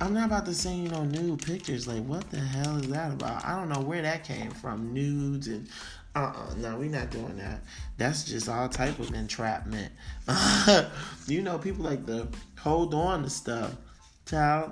I'm 0.02 0.14
not 0.14 0.28
about 0.28 0.46
to 0.46 0.54
send 0.54 0.84
you 0.84 0.90
no 0.90 1.04
nude 1.04 1.46
pictures. 1.46 1.88
Like, 1.88 2.04
what 2.04 2.30
the 2.30 2.40
hell 2.40 2.78
is 2.78 2.88
that 2.90 3.14
about? 3.14 3.46
I 3.46 3.58
don't 3.58 3.70
know 3.70 3.80
where 3.80 4.02
that 4.02 4.24
came 4.24 4.52
from. 4.52 4.94
Nudes 4.94 5.48
and 5.48 5.68
uh 6.16 6.32
uh 6.36 6.54
no, 6.58 6.78
we're 6.78 6.90
not 6.90 7.12
doing 7.12 7.38
that. 7.38 7.62
That's 7.98 8.24
just 8.24 8.50
all 8.50 8.70
type 8.70 9.00
of 9.00 9.14
entrapment. 9.14 9.92
you 11.28 11.42
know, 11.42 11.58
people 11.58 11.86
like 11.86 12.06
to 12.08 12.28
hold 12.58 12.94
on 12.94 13.24
to 13.24 13.30
stuff 13.30 13.76
Child. 14.26 14.72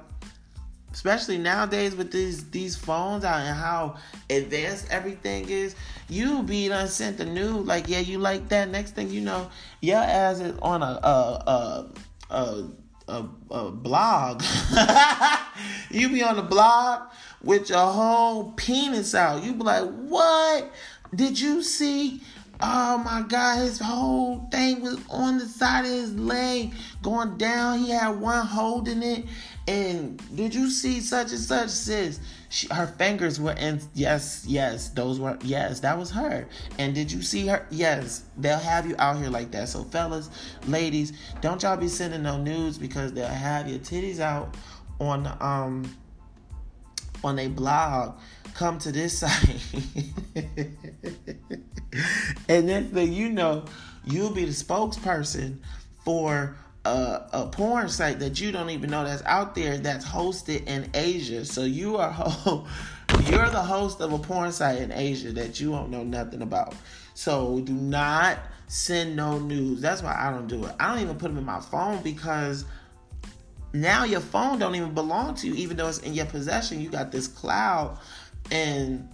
Especially 0.94 1.40
nowadays 1.40 1.96
with 1.96 2.12
these 2.12 2.50
these 2.52 2.76
phones 2.76 3.26
out 3.26 3.42
and 3.42 3.58
how 3.58 3.96
advanced 4.30 4.88
everything 4.92 5.50
is, 5.50 5.76
you 6.08 6.44
be 6.44 6.68
done 6.68 6.88
sent 6.88 7.18
the 7.18 7.26
nude 7.26 7.66
like 7.66 7.90
yeah 7.90 8.00
you 8.00 8.20
like 8.20 8.48
that. 8.50 8.70
Next 8.70 8.92
thing 8.92 9.10
you 9.10 9.22
know, 9.22 9.50
your 9.82 9.98
ass 9.98 10.40
is 10.40 10.58
on 10.60 10.84
a 10.84 10.86
a 10.86 11.44
a 11.48 11.90
a, 12.30 12.64
a, 13.08 13.26
a 13.52 13.72
blog. 13.72 14.44
you 15.90 16.10
be 16.10 16.24
on 16.24 16.36
the 16.36 16.44
blog 16.44 17.10
with 17.44 17.70
your 17.70 17.86
whole 17.92 18.52
penis 18.54 19.16
out. 19.16 19.44
You 19.44 19.54
be 19.54 19.64
like, 19.64 19.90
what? 19.90 20.72
Did 21.14 21.40
you 21.40 21.64
see? 21.64 22.22
Oh 22.62 22.98
my 23.00 23.24
God, 23.28 23.58
his 23.60 23.80
whole 23.80 24.48
thing 24.52 24.82
was 24.82 24.98
on 25.10 25.38
the 25.38 25.46
side 25.46 25.86
of 25.86 25.92
his 25.92 26.16
leg 26.16 26.74
going 27.02 27.38
down. 27.38 27.80
He 27.80 27.90
had 27.90 28.20
one 28.20 28.46
holding 28.46 29.04
it. 29.04 29.26
And 29.68 30.22
did 30.36 30.54
you 30.54 30.70
see 30.70 31.00
such 31.00 31.32
and 31.32 31.40
such, 31.40 31.70
sis? 31.70 32.20
She, 32.50 32.68
her 32.68 32.86
fingers 32.86 33.40
were 33.40 33.54
in. 33.54 33.80
Yes, 33.94 34.44
yes, 34.46 34.90
those 34.90 35.20
were. 35.20 35.38
Yes, 35.42 35.80
that 35.80 35.98
was 35.98 36.12
her. 36.12 36.48
And 36.78 36.94
did 36.94 37.10
you 37.12 37.22
see 37.22 37.48
her? 37.48 37.66
Yes, 37.72 38.24
they'll 38.38 38.60
have 38.60 38.86
you 38.86 38.96
out 39.00 39.18
here 39.18 39.30
like 39.30 39.52
that. 39.52 39.70
So, 39.70 39.84
fellas, 39.86 40.30
ladies, 40.68 41.14
don't 41.40 41.64
y'all 41.64 41.78
be 41.78 41.88
sending 41.88 42.24
no 42.24 42.38
news 42.38 42.78
because 42.78 43.14
they'll 43.14 43.28
have 43.28 43.70
your 43.70 43.80
titties 43.80 44.20
out 44.20 44.56
on 45.00 45.28
um 45.40 45.98
on 47.24 47.40
a 47.40 47.48
blog 47.48 48.18
come 48.54 48.78
to 48.80 48.92
this 48.92 49.20
site. 49.20 49.62
and 52.50 52.68
then 52.68 53.14
you 53.14 53.30
know, 53.30 53.64
you'll 54.04 54.32
be 54.32 54.44
the 54.44 54.52
spokesperson 54.52 55.60
for 56.04 56.58
a, 56.86 57.22
a, 57.32 57.48
porn 57.52 57.88
site 57.88 58.20
that 58.20 58.42
you 58.42 58.52
don't 58.52 58.70
even 58.70 58.90
know 58.90 59.06
that's 59.06 59.24
out 59.24 59.56
there 59.56 59.78
that's 59.78 60.06
hosted 60.06 60.68
in 60.68 60.90
Asia. 60.94 61.46
So 61.46 61.64
you 61.64 61.98
are 61.98 62.12
you're 63.26 63.50
the 63.50 63.62
host 63.62 64.02
of 64.02 64.12
a 64.12 64.20
porn 64.20 64.52
site 64.52 64.80
in 64.80 64.92
Asia 64.92 65.32
that 65.34 65.60
you 65.60 65.72
don't 65.72 65.90
know 65.90 66.04
nothing 66.04 66.42
about. 66.42 66.76
So 67.14 67.62
do 67.62 67.74
not 67.74 68.40
send 68.68 69.16
no 69.16 69.40
news. 69.40 69.82
That's 69.82 70.02
why 70.02 70.16
I 70.18 70.32
don't 70.32 70.48
do 70.48 70.66
it. 70.66 70.74
I 70.80 70.90
don't 70.90 71.04
even 71.04 71.18
put 71.18 71.30
them 71.30 71.38
in 71.38 71.46
my 71.46 71.62
phone 71.62 72.02
because 72.04 72.66
now 73.72 74.04
your 74.04 74.20
phone 74.20 74.60
don't 74.60 74.76
even 74.76 74.94
belong 74.94 75.36
to 75.36 75.48
you, 75.48 75.54
even 75.56 75.78
though 75.78 75.88
it's 75.88 76.00
in 76.00 76.14
your 76.14 76.26
possession. 76.26 76.82
You 76.82 76.90
got 76.90 77.12
this 77.12 77.28
cloud, 77.28 77.98
and 78.52 79.08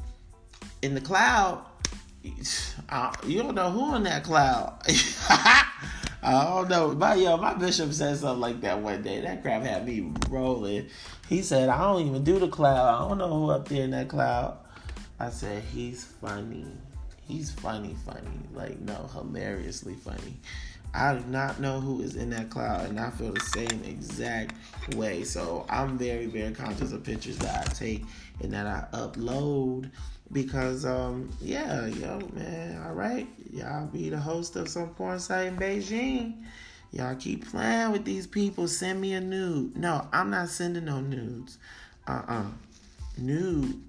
in 0.82 0.96
the 0.96 1.02
cloud, 1.02 1.64
you 2.24 3.44
don't 3.44 3.56
know 3.56 3.70
who 3.70 3.96
in 3.96 4.04
that 4.04 4.24
cloud. 4.24 4.82
I 6.22 6.44
don't 6.44 6.70
know. 6.70 6.92
My 6.94 7.14
yo, 7.16 7.38
my 7.38 7.54
bishop 7.54 7.94
said 7.94 8.18
something 8.18 8.42
like 8.42 8.62
that 8.62 8.82
one 8.82 9.02
day. 9.02 9.22
That 9.22 9.42
crap 9.42 9.62
had 9.64 9.86
me 9.86 10.12
rolling. 10.30 10.88
He 11.30 11.42
said, 11.42 11.70
I 11.70 11.80
don't 11.80 12.06
even 12.08 12.24
do 12.24 12.40
the 12.40 12.50
cloud. 12.50 12.96
I 12.96 13.08
don't 13.08 13.18
know 13.18 13.30
who 13.30 13.52
up 13.52 13.68
there 13.70 13.84
in 13.84 13.92
that 13.92 14.10
cloud. 14.10 14.58
I 15.20 15.30
said, 15.30 15.64
he's 15.64 16.04
funny. 16.04 16.66
He's 17.28 17.52
funny, 17.52 17.96
funny. 18.06 18.40
Like, 18.54 18.80
no, 18.80 19.10
hilariously 19.14 19.96
funny. 19.96 20.38
I 20.94 21.16
do 21.16 21.26
not 21.28 21.60
know 21.60 21.80
who 21.80 22.02
is 22.02 22.16
in 22.16 22.32
that 22.32 22.50
cloud, 22.50 22.90
and 22.90 23.00
I 23.00 23.10
feel 23.12 23.32
the 23.32 23.40
same 23.40 23.84
exact 23.84 24.56
way. 24.96 25.24
So 25.24 25.66
I'm 25.70 25.98
very, 25.98 26.26
very 26.26 26.54
conscious 26.54 26.92
of 26.92 27.04
pictures 27.04 27.38
that 27.40 27.68
I 27.68 27.74
take 27.74 28.06
and 28.42 28.52
that 28.54 28.66
I 28.66 28.86
upload 28.96 29.92
because, 30.32 30.86
um, 30.86 31.30
yeah, 31.42 31.86
yo, 31.88 32.20
man, 32.34 32.82
all 32.86 32.94
right, 32.94 33.28
y'all 33.52 33.88
be 33.88 34.10
the 34.10 34.20
host 34.20 34.56
of 34.56 34.68
some 34.68 34.90
porn 34.90 35.20
site 35.20 35.48
in 35.48 35.58
Beijing. 35.58 36.44
Y'all 36.92 37.16
keep 37.16 37.48
playing 37.48 37.92
with 37.92 38.04
these 38.04 38.26
people. 38.26 38.68
Send 38.68 39.00
me 39.00 39.14
a 39.14 39.22
nude. 39.22 39.78
No, 39.78 40.08
I'm 40.12 40.32
not 40.32 40.50
sending 40.50 40.86
no 40.86 41.02
nudes. 41.02 41.60
Uh 42.08 42.12
uh-uh. 42.28 42.34
uh. 42.34 42.46
Nude. 43.18 43.80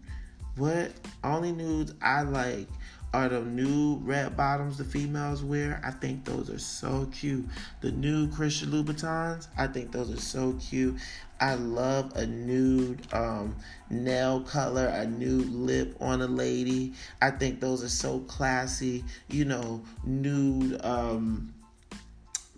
What? 0.57 0.93
Only 1.25 1.53
nudes 1.53 1.95
I 2.03 2.23
like 2.23 2.69
are 3.13 3.29
the 3.29 3.41
new 3.41 3.97
red 3.97 4.37
bottoms 4.37 4.79
the 4.79 4.85
females 4.85 5.43
wear. 5.43 5.81
I 5.85 5.91
think 5.91 6.25
those 6.25 6.49
are 6.49 6.59
so 6.59 7.09
cute. 7.13 7.47
The 7.81 7.91
new 7.91 8.29
Christian 8.29 8.71
Louboutins, 8.71 9.49
I 9.59 9.67
think 9.67 9.91
those 9.91 10.13
are 10.13 10.21
so 10.21 10.53
cute. 10.61 10.97
I 11.41 11.55
love 11.55 12.13
a 12.17 12.27
nude 12.27 13.01
um, 13.13 13.57
nail 13.89 14.43
color, 14.43 14.87
a 14.87 15.07
nude 15.07 15.51
lip 15.51 15.97
on 16.01 16.21
a 16.21 16.27
lady. 16.27 16.93
I 17.21 17.31
think 17.31 17.61
those 17.61 17.83
are 17.83 17.89
so 17.89 18.21
classy. 18.21 19.05
You 19.29 19.47
know, 19.47 19.83
nude, 20.05 20.85
um, 20.85 21.53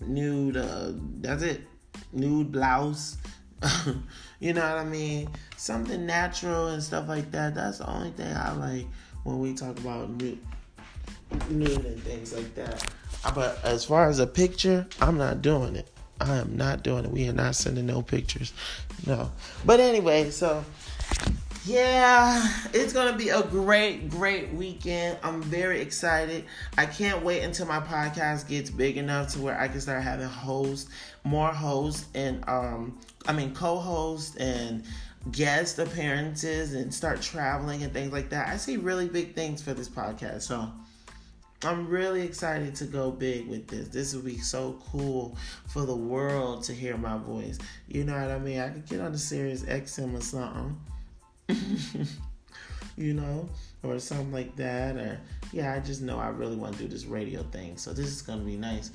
nude. 0.01 0.57
Uh, 0.57 0.93
that's 1.21 1.43
it. 1.43 1.63
Nude 2.13 2.53
blouse. 2.53 3.17
you 4.41 4.53
know 4.53 4.69
what 4.69 4.79
I 4.79 4.85
mean? 4.85 5.31
Something 5.57 6.05
natural 6.05 6.69
and 6.69 6.83
stuff 6.83 7.09
like 7.09 7.31
that. 7.31 7.55
That's 7.55 7.79
the 7.79 7.89
only 7.89 8.11
thing 8.11 8.37
I 8.37 8.53
like 8.53 8.87
when 9.25 9.39
we 9.39 9.55
talk 9.55 9.79
about 9.79 10.11
nude, 10.11 10.39
nude 11.51 11.85
and 11.85 12.03
things 12.03 12.33
like 12.33 12.55
that. 12.55 12.87
But 13.35 13.65
as 13.65 13.85
far 13.85 14.09
as 14.09 14.19
a 14.19 14.27
picture, 14.27 14.87
I'm 15.01 15.17
not 15.17 15.43
doing 15.43 15.77
it. 15.77 15.89
I 16.21 16.37
am 16.37 16.57
not 16.57 16.83
doing 16.83 17.05
it. 17.05 17.11
We 17.11 17.29
are 17.29 17.33
not 17.33 17.57
sending 17.57 17.87
no 17.87 18.03
pictures. 18.03 18.53
No. 19.07 19.33
But 19.65 19.81
anyway, 19.81 20.31
so 20.31 20.65
yeah, 21.65 22.45
it's 22.73 22.93
gonna 22.93 23.17
be 23.17 23.29
a 23.29 23.43
great, 23.43 24.11
great 24.11 24.53
weekend. 24.53 25.19
I'm 25.23 25.43
very 25.43 25.81
excited. 25.81 26.45
I 26.77 26.87
can't 26.87 27.23
wait 27.23 27.43
until 27.43 27.67
my 27.67 27.79
podcast 27.79 28.49
gets 28.49 28.69
big 28.69 28.97
enough 28.97 29.33
to 29.35 29.41
where 29.41 29.59
I 29.59 29.69
can 29.69 29.81
start 29.81 30.03
having 30.03 30.27
hosts, 30.27 30.91
more 31.23 31.53
hosts, 31.53 32.07
and 32.15 32.43
um, 32.49 32.99
I 33.27 33.33
mean 33.33 33.55
co-hosts 33.55 34.37
and 34.37 34.83
guest 35.31 35.79
appearances 35.79 36.75
and 36.75 36.93
start 36.93 37.23
traveling 37.23 37.83
and 37.83 37.93
things 37.93 38.13
like 38.13 38.31
that. 38.31 38.49
I 38.49 38.57
see 38.57 38.77
really 38.77 39.09
big 39.09 39.35
things 39.35 39.63
for 39.63 39.73
this 39.73 39.89
podcast. 39.89 40.43
So 40.43 40.69
I'm 41.65 41.89
really 41.89 42.23
excited 42.23 42.75
to 42.77 42.85
go 42.85 43.11
big 43.13 43.49
with 43.49 43.69
this. 43.69 43.89
This 43.89 44.15
will 44.15 44.23
be 44.23 44.39
so 44.39 44.81
cool 44.91 45.37
for 45.69 45.83
the 45.83 45.95
world 45.95 46.65
to 46.65 46.73
hear 46.73 46.97
my 46.97 47.19
voice. 47.19 47.59
You 47.87 48.05
know 48.05 48.15
what 48.15 48.31
I 48.31 48.39
mean? 48.39 48.59
I 48.59 48.71
could 48.71 48.87
get 48.87 49.01
on 49.01 49.13
the 49.13 49.19
Sirius 49.19 49.63
XM 49.63 50.19
or 50.19 50.21
something. 50.21 50.81
you 52.97 53.15
know, 53.15 53.49
or 53.83 53.99
something 54.01 54.33
like 54.33 54.57
that. 54.57 54.97
Or 54.97 55.21
yeah, 55.53 55.73
I 55.75 55.81
just 55.81 56.03
know 56.03 56.19
I 56.19 56.29
really 56.29 56.57
want 56.57 56.77
to 56.77 56.83
do 56.83 56.89
this 56.89 57.05
radio 57.05 57.43
thing. 57.45 57.77
So 57.77 57.93
this 57.93 58.07
is 58.07 58.23
gonna 58.23 58.43
be 58.43 58.57
nice. 58.57 58.91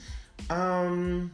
Um 0.49 1.31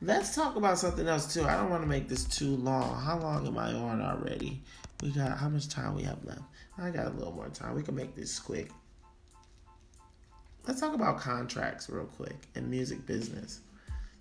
Let's 0.00 0.34
talk 0.34 0.54
about 0.54 0.78
something 0.78 1.08
else 1.08 1.32
too. 1.32 1.44
I 1.44 1.56
don't 1.56 1.70
want 1.70 1.82
to 1.82 1.88
make 1.88 2.08
this 2.08 2.22
too 2.24 2.54
long. 2.56 3.00
How 3.00 3.18
long 3.18 3.46
am 3.46 3.58
I 3.58 3.72
on 3.72 4.00
already? 4.00 4.62
We 5.02 5.10
got 5.10 5.36
how 5.38 5.48
much 5.48 5.68
time 5.68 5.96
we 5.96 6.04
have 6.04 6.24
left? 6.24 6.40
I 6.78 6.90
got 6.90 7.06
a 7.06 7.10
little 7.10 7.32
more 7.32 7.48
time. 7.48 7.74
We 7.74 7.82
can 7.82 7.96
make 7.96 8.14
this 8.14 8.38
quick. 8.38 8.70
Let's 10.68 10.80
talk 10.80 10.94
about 10.94 11.18
contracts 11.18 11.90
real 11.90 12.04
quick 12.04 12.36
and 12.54 12.70
music 12.70 13.06
business. 13.06 13.60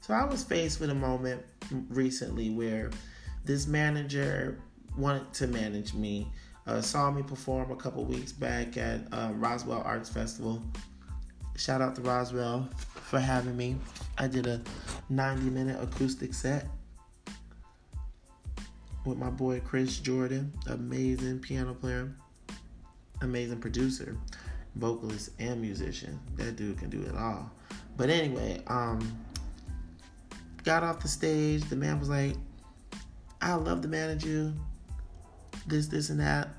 So 0.02 0.16
I 0.16 0.24
was 0.24 0.44
faced 0.44 0.80
with 0.80 0.90
a 0.90 0.96
moment 0.96 1.44
recently 1.90 2.50
where 2.50 2.90
this 3.46 3.68
manager 3.68 4.60
wanted 4.98 5.32
to 5.34 5.48
manage 5.48 5.94
me. 5.94 6.28
Uh, 6.66 6.82
saw 6.82 7.12
me 7.12 7.22
perform 7.22 7.72
a 7.72 7.76
couple 7.76 8.04
weeks 8.04 8.32
back 8.32 8.78
at 8.78 9.02
um, 9.12 9.40
Roswell 9.40 9.84
Arts 9.86 10.10
Festival. 10.10 10.64
Shout 11.58 11.82
out 11.82 11.96
to 11.96 12.02
Roswell 12.02 12.70
for 12.78 13.20
having 13.20 13.58
me. 13.58 13.78
I 14.20 14.28
did 14.28 14.46
a 14.46 14.62
90 15.10 15.50
minute 15.50 15.82
acoustic 15.82 16.36
set 16.36 16.68
with 19.06 19.18
my 19.18 19.32
boy 19.32 19.60
Chris 19.62 19.98
Jordan, 19.98 20.54
amazing 20.68 21.40
piano 21.40 21.74
player, 21.74 22.14
amazing 23.22 23.60
producer, 23.60 24.16
vocalist, 24.76 25.32
and 25.40 25.60
musician. 25.60 26.20
That 26.36 26.58
dude 26.58 26.78
can 26.78 26.92
do 26.92 27.02
it 27.02 27.16
all. 27.16 27.52
But 27.98 28.12
anyway, 28.12 28.62
um, 28.68 29.18
got 30.64 30.84
off 30.84 31.00
the 31.00 31.08
stage. 31.08 31.64
The 31.64 31.76
man 31.76 32.00
was 32.00 32.08
like, 32.10 32.36
I 33.42 33.56
love 33.56 33.82
to 33.82 33.88
manage 33.88 34.24
you. 34.24 34.54
This, 35.66 35.88
this, 35.88 36.12
and 36.12 36.20
that. 36.20 36.50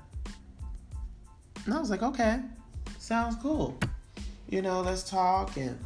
And 1.63 1.73
I 1.73 1.79
was 1.79 1.89
like, 1.89 2.03
okay, 2.03 2.41
sounds 2.97 3.37
cool. 3.41 3.79
You 4.49 4.61
know, 4.61 4.81
let's 4.81 5.03
talk. 5.03 5.57
And 5.57 5.79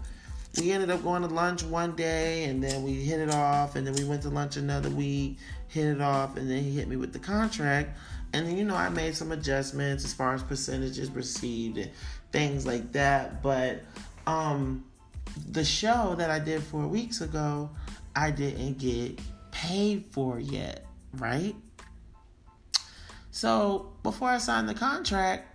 we 0.59 0.71
ended 0.71 0.89
up 0.89 1.03
going 1.03 1.21
to 1.23 1.27
lunch 1.27 1.63
one 1.63 1.95
day 1.95 2.45
and 2.45 2.63
then 2.63 2.83
we 2.83 2.93
hit 2.93 3.19
it 3.19 3.31
off 3.31 3.75
and 3.75 3.85
then 3.85 3.95
we 3.95 4.03
went 4.03 4.21
to 4.23 4.29
lunch 4.29 4.55
another 4.57 4.89
week 4.89 5.37
hit 5.73 5.87
it 5.87 6.01
off 6.01 6.37
and 6.37 6.49
then 6.49 6.63
he 6.63 6.71
hit 6.71 6.87
me 6.87 6.95
with 6.95 7.11
the 7.13 7.19
contract. 7.19 7.97
And 8.31 8.47
then 8.47 8.57
you 8.57 8.63
know 8.63 8.75
i 8.75 8.89
made 8.89 9.15
some 9.15 9.31
adjustments 9.31 10.05
as 10.05 10.13
far 10.13 10.33
as 10.33 10.43
percentages 10.43 11.09
received 11.11 11.77
and 11.77 11.91
things 12.31 12.65
like 12.65 12.91
that. 12.93 13.41
But 13.41 13.81
um 14.27 14.85
the 15.49 15.65
show 15.65 16.13
that 16.15 16.29
i 16.29 16.37
did 16.37 16.61
four 16.61 16.85
weeks 16.85 17.21
ago 17.21 17.67
i 18.15 18.29
didn't 18.29 18.77
get 18.77 19.19
paid 19.49 20.05
for 20.11 20.39
yet 20.39 20.85
right? 21.13 21.55
So 23.31 23.93
before 24.03 24.29
i 24.29 24.37
signed 24.37 24.69
the 24.69 24.75
contract 24.75 25.52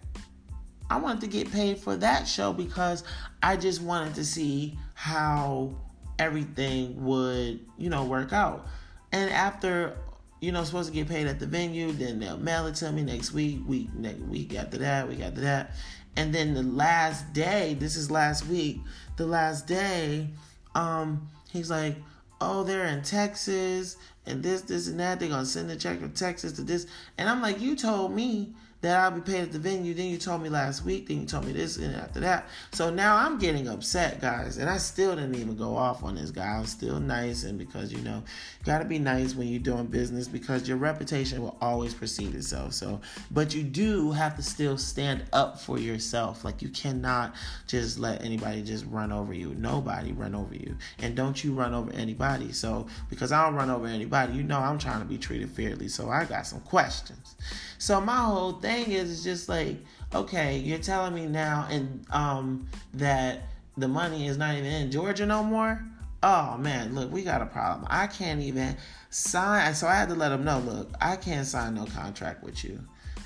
I 0.91 0.99
wanted 0.99 1.21
to 1.23 1.27
get 1.27 1.51
paid 1.53 1.79
for 1.79 1.97
that 1.97 2.27
show 2.27 2.53
because 2.53 3.05
I 3.43 3.57
just 3.57 3.83
wanted 3.83 4.15
to 4.17 4.25
see 4.25 4.79
how 4.95 5.75
everything 6.19 7.05
would, 7.05 7.61
you 7.77 7.91
know, 7.91 8.05
work 8.05 8.33
out. 8.33 8.67
And 9.13 9.31
after 9.31 9.97
you 10.41 10.53
know, 10.53 10.63
supposed 10.63 10.89
to 10.89 10.95
get 10.95 11.09
paid 11.09 11.27
at 11.27 11.41
the 11.41 11.47
venue, 11.47 11.91
then 11.93 12.21
they'll 12.21 12.39
mail 12.39 12.67
it 12.67 12.77
to 12.77 12.93
me 12.93 13.03
next 13.03 13.33
week, 13.33 13.61
week 13.67 13.93
next 13.95 14.21
week 14.21 14.55
after 14.55 14.79
that, 14.79 15.09
week 15.09 15.21
after 15.21 15.41
that. 15.41 15.73
And 16.17 16.35
then 16.35 16.55
the 16.55 16.63
last 16.63 17.33
day, 17.33 17.77
this 17.79 17.97
is 17.97 18.11
last 18.11 18.47
week, 18.47 18.81
the 19.17 19.27
last 19.27 19.67
day, 19.67 20.29
um, 20.75 21.29
he's 21.51 21.71
like, 21.71 21.97
Oh, 22.41 22.63
they're 22.63 22.87
in 22.87 23.03
Texas 23.03 23.97
and 24.27 24.45
this, 24.45 24.61
this 24.63 24.87
and 24.87 25.01
that. 25.01 25.19
They're 25.19 25.29
gonna 25.29 25.45
send 25.45 25.71
a 25.73 25.77
check 25.77 25.99
from 25.99 26.13
Texas 26.13 26.53
to 26.53 26.63
this. 26.63 26.87
And 27.17 27.29
I'm 27.29 27.43
like, 27.43 27.61
You 27.61 27.75
told 27.75 28.13
me 28.13 28.55
that 28.81 28.97
I'll 28.97 29.11
be 29.11 29.21
paid 29.21 29.41
at 29.41 29.53
the 29.53 29.59
venue. 29.59 29.93
Then 29.93 30.07
you 30.07 30.19
told 30.19 30.43
me 30.43 30.49
last 30.49 30.85
week. 30.85 31.09
Then 31.09 31.23
you 31.23 31.27
told 31.27 31.47
me 31.47 31.53
this, 31.53 31.79
and 31.79 31.95
after 31.97 32.21
that. 32.21 32.47
So 32.73 32.91
now 32.91 33.17
I'm 33.17 33.39
getting 33.39 33.67
upset, 33.67 34.21
guys. 34.21 34.59
And 34.59 34.71
I 34.71 34.77
still 34.77 35.17
didn't 35.17 35.35
even 35.35 35.57
go 35.57 35.77
off 35.77 36.05
on 36.05 36.15
this 36.15 36.31
guy. 36.31 36.47
I'm 36.47 36.67
still 36.67 37.01
nice, 37.01 37.43
and 37.43 37.59
because 37.59 37.93
you 37.93 37.99
know, 38.03 38.23
you 38.61 38.65
gotta 38.65 38.85
be 38.85 38.99
nice 38.99 39.35
when 39.35 39.49
you're 39.49 39.59
doing 39.59 39.87
business 39.87 40.29
because 40.29 40.69
your 40.69 40.77
reputation 40.77 41.43
will 41.43 41.57
always 41.61 41.93
precede 41.93 42.35
itself. 42.35 42.73
So, 42.73 43.01
but 43.33 43.55
you 43.55 43.65
do 43.65 44.13
have 44.13 44.37
to 44.37 44.43
still 44.43 44.79
stand 44.79 45.25
up 45.33 45.61
for 45.61 45.79
yourself. 45.79 46.45
Like 46.45 46.63
you 46.63 46.69
cannot 46.69 47.35
just 47.67 47.99
let 47.99 48.25
anybody 48.25 48.63
just 48.63 48.87
run 48.87 49.11
over 49.11 49.35
you. 49.35 49.55
Nobody 49.55 50.13
run 50.13 50.37
over 50.37 50.55
you, 50.55 50.77
and 51.01 51.17
don't 51.17 51.43
you 51.43 51.53
run 51.53 51.75
over 51.75 51.93
anybody. 51.95 52.53
So 52.53 52.87
because 53.11 53.33
I 53.33 53.45
don't 53.45 53.57
run 53.57 53.71
over 53.71 53.89
anybody, 53.89 54.35
you 54.35 54.45
know 54.45 54.61
I'm 54.61 54.79
trying 54.79 55.01
to 55.01 55.07
be 55.07 55.19
treated 55.19 55.51
fairly. 55.51 55.89
So 55.89 56.11
I 56.11 56.25
got 56.27 56.47
some 56.47 56.61
questions. 56.61 57.35
So 57.79 58.01
my 58.01 58.17
whole 58.17 58.53
thing 58.53 58.68
is, 58.69 59.11
is 59.11 59.25
just 59.25 59.49
like, 59.49 59.77
okay, 60.15 60.59
you're 60.59 60.79
telling 60.79 61.15
me 61.15 61.27
now 61.27 61.67
and 61.71 62.05
um 62.11 62.67
that 62.95 63.43
the 63.77 63.89
money 63.89 64.27
is 64.27 64.37
not 64.37 64.55
even 64.55 64.67
in 64.67 64.91
Georgia 64.91 65.27
no 65.27 65.43
more. 65.43 65.83
Oh 66.23 66.57
man, 66.59 66.95
look, 66.95 67.13
we 67.13 67.23
got 67.23 67.43
a 67.43 67.47
problem. 67.47 67.87
I 67.91 68.07
can't 68.07 68.41
even 68.41 68.77
sign. 69.11 69.75
So 69.75 69.87
I 69.87 69.95
had 69.95 70.09
to 70.09 70.15
let 70.15 70.31
them 70.31 70.45
know, 70.45 70.59
look, 70.59 70.91
I 71.01 71.17
can't 71.17 71.47
sign 71.47 71.75
no 71.75 71.87
contract 71.87 72.43
with 72.43 72.65
you, 72.65 72.81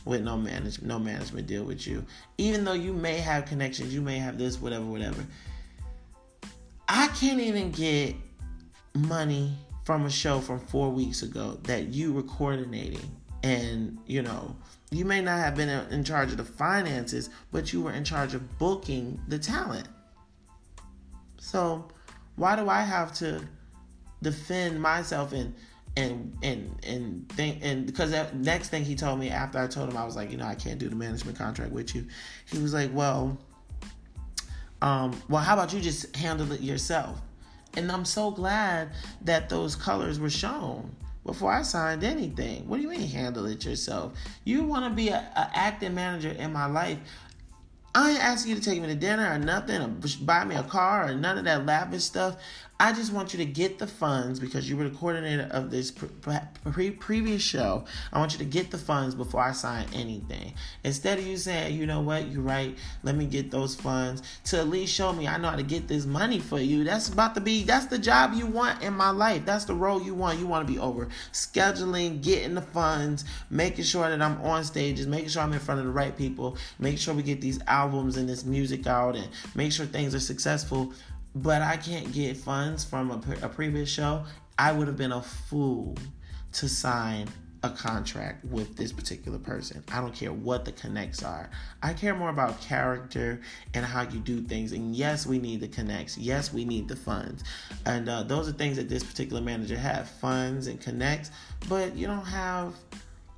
with 0.05 0.23
no 0.23 0.37
manage, 0.37 0.83
no 0.83 0.99
management 0.99 1.47
deal 1.47 1.65
with 1.65 1.87
you. 1.87 2.05
Even 2.37 2.65
though 2.65 2.75
you 2.75 2.93
may 2.93 3.19
have 3.19 3.47
connections, 3.47 3.95
you 3.95 4.03
may 4.03 4.19
have 4.19 4.37
this, 4.37 4.61
whatever, 4.61 4.85
whatever. 4.85 5.25
I 6.87 7.09
can't 7.09 7.41
even 7.41 7.71
get 7.71 8.15
money 8.95 9.57
from 9.85 10.05
a 10.05 10.11
show 10.11 10.41
from 10.41 10.61
four 10.61 10.91
weeks 10.91 11.23
ago 11.23 11.59
that 11.63 11.89
you 11.89 12.13
were 12.13 12.23
coordinating 12.23 13.11
and 13.43 13.99
you 14.07 14.23
know 14.23 14.55
you 14.93 15.05
may 15.05 15.21
not 15.21 15.39
have 15.39 15.57
been 15.57 15.69
in 15.69 16.05
charge 16.05 16.31
of 16.31 16.37
the 16.37 16.45
finances 16.45 17.31
but 17.51 17.73
you 17.73 17.83
were 17.83 17.93
in 17.93 18.05
charge 18.05 18.35
of 18.35 18.59
booking 18.59 19.21
the 19.29 19.39
talent. 19.39 19.89
So 21.39 21.89
why 22.37 22.57
do 22.57 22.69
i 22.69 22.81
have 22.81 23.13
to 23.13 23.41
defend 24.23 24.81
myself 24.81 25.33
and 25.33 25.55
and 25.97 26.35
and 26.43 26.75
and 26.85 27.29
think 27.33 27.59
and 27.63 27.85
because 27.85 28.11
that 28.11 28.35
next 28.35 28.71
thing 28.71 28.85
he 28.85 28.95
told 28.95 29.19
me 29.19 29.29
after 29.29 29.59
i 29.59 29.67
told 29.67 29.91
him 29.91 29.97
i 29.97 30.05
was 30.05 30.17
like 30.17 30.31
you 30.31 30.39
know 30.39 30.47
i 30.47 30.55
can't 30.55 30.79
do 30.79 30.89
the 30.89 30.97
management 30.97 31.37
contract 31.37 31.71
with 31.73 31.95
you. 31.95 32.07
He 32.47 32.59
was 32.59 32.73
like 32.73 32.91
well 32.95 33.39
um 34.81 35.21
well 35.29 35.43
how 35.43 35.55
about 35.55 35.73
you 35.73 35.81
just 35.81 36.15
handle 36.17 36.51
it 36.53 36.61
yourself? 36.61 37.21
And 37.77 37.91
i'm 37.91 38.05
so 38.05 38.31
glad 38.31 38.91
that 39.23 39.49
those 39.49 39.77
colors 39.77 40.19
were 40.19 40.31
shown 40.31 40.95
before 41.25 41.53
I 41.53 41.63
signed 41.63 42.05
anything. 42.05 42.69
What 42.69 42.77
do 42.77 42.83
you 42.83 42.89
mean 42.89 43.07
handle 43.09 43.47
it 43.47 43.65
yourself? 43.65 44.13
You 44.45 44.65
want 44.65 44.85
to 44.85 44.91
be 44.91 45.11
an 45.11 45.25
acting 45.35 45.95
manager 45.95 46.31
in 46.31 46.53
my 46.53 46.67
life. 46.67 46.99
I 47.95 48.13
ain't 48.13 48.25
asking 48.25 48.51
you 48.53 48.59
to 48.59 48.65
take 48.65 48.81
me 48.81 48.89
to 48.89 48.95
dinner 48.95 49.31
or 49.31 49.39
nothing, 49.39 49.83
or 49.83 49.95
buy 50.23 50.45
me 50.45 50.55
a 50.55 50.63
car 50.63 51.11
or 51.11 51.15
none 51.15 51.37
of 51.39 51.45
that 51.45 51.67
lavish 51.67 52.05
stuff. 52.05 52.37
I 52.83 52.93
just 52.93 53.13
want 53.13 53.33
you 53.33 53.39
to 53.39 53.45
get 53.45 53.79
the 53.79 53.87
funds 53.87 54.41
because 54.41 54.69
you 54.69 54.77
were 54.77 54.89
the 54.89 54.97
coordinator 54.97 55.47
of 55.53 55.71
this 55.71 55.93
pre- 55.93 56.91
previous 56.91 57.41
show. 57.41 57.85
I 58.13 58.19
want 58.19 58.33
you 58.33 58.39
to 58.39 58.45
get 58.45 58.73
the 58.73 58.77
funds 58.77 59.15
before 59.15 59.41
I 59.41 59.53
sign 59.53 59.87
anything. 59.95 60.55
Instead 60.83 61.21
of 61.21 61.25
you 61.25 61.37
saying, 61.37 61.79
you 61.79 61.87
know 61.87 62.01
what, 62.01 62.27
you're 62.27 62.43
right, 62.43 62.77
let 63.05 63.15
me 63.15 63.27
get 63.27 63.53
those 63.53 63.77
funds 63.77 64.25
to 64.47 64.59
at 64.59 64.67
least 64.67 64.93
show 64.93 65.13
me 65.13 65.29
I 65.29 65.39
know 65.39 65.51
how 65.51 65.57
to 65.57 65.63
get 65.63 65.87
this 65.87 66.07
money 66.07 66.41
for 66.41 66.59
you. 66.59 66.83
That's 66.83 67.09
about 67.09 67.37
to 67.37 67.41
be, 67.41 67.63
that's 67.63 67.87
the 67.87 68.01
job 68.01 68.33
you 68.35 68.47
want 68.47 68.83
in 68.83 68.95
my 68.95 69.11
life. 69.11 69.47
That's 69.47 69.65
the 69.65 69.77
role 69.77 70.03
you 70.03 70.15
want. 70.15 70.41
You 70.41 70.49
want 70.49 70.67
to 70.67 70.73
be 70.73 70.81
over 70.81 71.07
scheduling, 71.33 72.21
getting 72.21 72.57
the 72.57 72.63
funds, 72.63 73.25
making 73.49 73.85
sure 73.85 74.09
that 74.09 74.21
I'm 74.21 74.41
on 74.43 74.65
stages, 74.65 75.07
making 75.07 75.29
sure 75.29 75.43
I'm 75.43 75.53
in 75.53 75.61
front 75.61 75.79
of 75.79 75.87
the 75.87 75.93
right 75.93 76.19
people, 76.19 76.57
making 76.81 76.99
sure 76.99 77.15
we 77.15 77.23
get 77.23 77.41
these 77.41 77.61
albums 77.69 78.17
and 78.17 78.29
this 78.29 78.45
music 78.45 78.89
out, 78.89 79.15
and 79.15 79.29
make 79.55 79.71
sure 79.71 79.87
things 79.87 80.17
are 80.17 80.21
successful 80.21 80.93
but 81.35 81.63
I 81.63 81.77
can't 81.77 82.13
get 82.13 82.37
funds 82.37 82.85
from 82.85 83.11
a, 83.11 83.47
a 83.47 83.49
previous 83.49 83.89
show, 83.89 84.25
I 84.59 84.73
would 84.73 84.87
have 84.87 84.97
been 84.97 85.13
a 85.13 85.23
fool 85.23 85.97
to 86.53 86.69
sign 86.69 87.29
a 87.65 87.71
contract 87.71 88.45
with 88.47 88.77
this 88.77 88.93
particular 88.93 89.39
person. 89.39 89.85
I 89.93 90.01
don't 90.01 90.15
care 90.15 90.33
what 90.33 90.65
the 90.65 90.73
connects 90.73 91.23
are. 91.23 91.49
I 91.83 91.93
care 91.93 92.15
more 92.15 92.31
about 92.31 92.61
character 92.61 93.41
and 93.75 93.85
how 93.85 94.03
you 94.03 94.19
do 94.19 94.43
things. 94.43 94.73
And 94.73 94.97
yes, 94.97 95.27
we 95.27 95.39
need 95.39 95.61
the 95.61 95.69
connects. 95.69 96.19
Yes, 96.19 96.53
we 96.53 96.65
need 96.65 96.89
the 96.89 96.97
funds. 96.97 97.45
And 97.87 98.09
uh, 98.09 98.25
those 98.25 98.49
are 98.49 98.53
things 98.53 98.77
that 98.77 98.89
this 98.89 99.05
particular 99.05 99.41
manager 99.41 99.79
have 99.79 100.09
funds 100.09 100.67
and 100.67 100.81
connects, 100.81 101.31
but 101.69 101.95
you 101.95 102.09
don't 102.09 102.27
have 102.27 102.75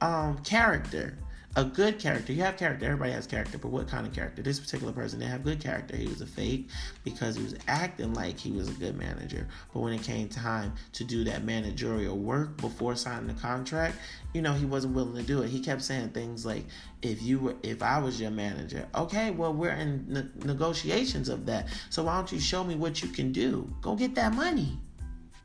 um, 0.00 0.38
character 0.38 1.18
a 1.56 1.64
good 1.64 1.98
character. 2.00 2.32
You 2.32 2.42
have 2.42 2.56
character. 2.56 2.86
Everybody 2.86 3.12
has 3.12 3.26
character, 3.26 3.58
but 3.58 3.70
what 3.70 3.86
kind 3.86 4.06
of 4.06 4.12
character? 4.12 4.42
This 4.42 4.58
particular 4.58 4.92
person 4.92 5.20
didn't 5.20 5.30
have 5.30 5.44
good 5.44 5.60
character. 5.60 5.96
He 5.96 6.08
was 6.08 6.20
a 6.20 6.26
fake 6.26 6.68
because 7.04 7.36
he 7.36 7.42
was 7.44 7.54
acting 7.68 8.12
like 8.12 8.38
he 8.38 8.50
was 8.50 8.68
a 8.68 8.72
good 8.72 8.96
manager. 8.96 9.46
But 9.72 9.80
when 9.80 9.92
it 9.92 10.02
came 10.02 10.28
time 10.28 10.72
to 10.94 11.04
do 11.04 11.22
that 11.24 11.44
managerial 11.44 12.18
work 12.18 12.56
before 12.56 12.96
signing 12.96 13.28
the 13.28 13.34
contract, 13.34 13.96
you 14.32 14.42
know, 14.42 14.52
he 14.52 14.64
wasn't 14.64 14.94
willing 14.94 15.14
to 15.14 15.22
do 15.22 15.42
it. 15.42 15.48
He 15.48 15.60
kept 15.60 15.82
saying 15.82 16.10
things 16.10 16.44
like, 16.44 16.66
"If 17.02 17.22
you 17.22 17.38
were, 17.38 17.54
if 17.62 17.82
I 17.82 17.98
was 17.98 18.20
your 18.20 18.32
manager, 18.32 18.88
okay, 18.94 19.30
well, 19.30 19.54
we're 19.54 19.70
in 19.70 20.06
ne- 20.08 20.44
negotiations 20.44 21.28
of 21.28 21.46
that. 21.46 21.68
So 21.90 22.04
why 22.04 22.16
don't 22.16 22.32
you 22.32 22.40
show 22.40 22.64
me 22.64 22.74
what 22.74 23.00
you 23.02 23.08
can 23.08 23.30
do? 23.30 23.72
Go 23.80 23.94
get 23.94 24.16
that 24.16 24.34
money." 24.34 24.80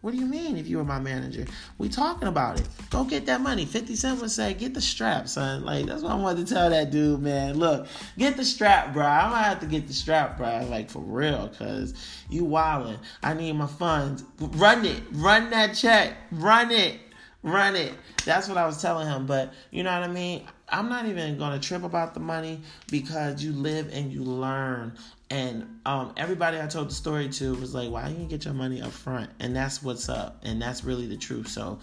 What 0.02 0.12
do 0.12 0.18
you 0.18 0.26
mean 0.26 0.56
if 0.56 0.68
you 0.68 0.78
were 0.78 0.86
my 0.86 1.00
manager? 1.00 1.46
We 1.78 1.90
talking 1.90 2.30
about 2.30 2.58
it. 2.58 2.66
Go 2.90 3.04
get 3.04 3.26
that 3.26 3.42
money. 3.42 3.66
50 3.66 3.98
Cent 3.98 4.22
would 4.22 4.32
say, 4.32 4.54
get 4.54 4.74
the 4.74 4.80
strap, 4.80 5.28
son. 5.28 5.66
Like, 5.66 5.88
that's 5.88 6.04
what 6.04 6.14
I 6.14 6.16
wanted 6.16 6.48
to 6.48 6.54
tell 6.54 6.70
that 6.70 6.90
dude, 6.90 7.22
man. 7.22 7.58
Look, 7.58 7.86
get 8.18 8.38
the 8.38 8.46
strap, 8.46 8.94
bro. 8.94 9.06
I'm 9.06 9.32
gonna 9.32 9.44
have 9.44 9.60
to 9.60 9.66
get 9.66 9.88
the 9.88 9.94
strap, 9.94 10.38
bro. 10.38 10.66
Like, 10.70 10.90
for 10.90 11.02
real, 11.02 11.50
cause 11.58 11.94
you 12.30 12.44
wildin'. 12.44 13.00
I 13.24 13.34
need 13.34 13.52
my 13.54 13.68
funds. 13.68 14.24
Run 14.40 14.86
it. 14.86 15.04
Run 15.12 15.50
that 15.50 15.76
check. 15.76 16.16
Run 16.32 16.72
it. 16.72 17.02
Run 17.44 17.76
it. 17.76 17.94
That's 18.26 18.48
what 18.48 18.58
I 18.58 18.66
was 18.66 18.82
telling 18.82 19.08
him. 19.08 19.26
But 19.26 19.54
you 19.70 19.84
know 19.84 19.92
what 19.92 20.10
I 20.10 20.12
mean? 20.12 20.46
I'm 20.70 20.88
not 20.88 21.08
even 21.08 21.38
gonna 21.38 21.60
trip 21.60 21.84
about 21.84 22.14
the 22.14 22.20
money 22.22 22.62
because 22.90 23.44
you 23.44 23.52
live 23.52 23.90
and 23.92 24.14
you 24.14 24.24
learn. 24.24 24.98
And 25.32 25.80
um, 25.86 26.14
everybody 26.18 26.60
I 26.60 26.66
told 26.66 26.90
the 26.90 26.94
story 26.96 27.30
to 27.30 27.54
was 27.56 27.76
like, 27.76 27.92
"Why 27.92 28.08
you 28.10 28.26
get 28.26 28.46
your 28.46 28.56
money 28.56 28.82
up 28.82 28.92
front?" 28.92 29.30
And 29.40 29.56
that's 29.56 29.84
what's 29.84 30.10
up, 30.10 30.40
and 30.42 30.60
that's 30.60 30.84
really 30.84 31.06
the 31.06 31.18
truth. 31.18 31.48
So, 31.48 31.78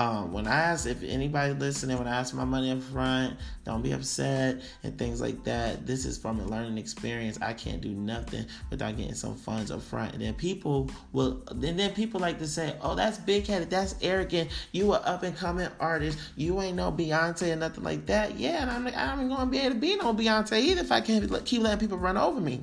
um, 0.00 0.32
when 0.32 0.48
I 0.48 0.56
ask 0.56 0.84
if 0.84 1.04
anybody 1.04 1.54
listening, 1.54 1.96
when 1.96 2.08
I 2.08 2.18
ask 2.18 2.34
my 2.34 2.44
money 2.44 2.72
up 2.72 2.82
front, 2.82 3.36
don't 3.64 3.82
be 3.82 3.92
upset 3.92 4.62
and 4.82 4.98
things 4.98 5.20
like 5.20 5.44
that. 5.44 5.86
This 5.86 6.04
is 6.04 6.18
from 6.18 6.40
a 6.40 6.44
learning 6.44 6.76
experience. 6.76 7.38
I 7.40 7.52
can't 7.52 7.80
do 7.80 7.90
nothing 7.90 8.46
without 8.68 8.96
getting 8.96 9.14
some 9.14 9.36
funds 9.36 9.70
up 9.70 9.80
front. 9.80 10.14
And 10.14 10.22
then 10.22 10.34
people 10.34 10.90
will, 11.12 11.44
and 11.50 11.78
then 11.78 11.92
people 11.92 12.18
like 12.18 12.40
to 12.40 12.48
say, 12.48 12.74
"Oh, 12.80 12.96
that's 12.96 13.18
big 13.18 13.46
headed, 13.46 13.70
that's 13.70 13.94
arrogant. 14.02 14.50
You 14.72 14.92
are 14.92 15.02
up 15.04 15.22
and 15.22 15.36
coming 15.36 15.68
artist. 15.78 16.18
You 16.34 16.60
ain't 16.60 16.76
no 16.76 16.90
Beyonce 16.90 17.52
or 17.52 17.56
nothing 17.56 17.84
like 17.84 18.06
that." 18.06 18.36
Yeah, 18.36 18.62
and 18.62 18.70
I'm, 18.72 18.88
I'm 18.88 19.28
gonna 19.28 19.46
be 19.46 19.60
able 19.60 19.74
to 19.74 19.80
be 19.80 19.94
no 19.94 20.12
Beyonce 20.12 20.58
either 20.58 20.80
if 20.80 20.90
I 20.90 21.00
can't 21.00 21.44
keep 21.44 21.62
letting 21.62 21.78
people 21.78 21.98
run 21.98 22.16
over 22.16 22.40
me. 22.40 22.58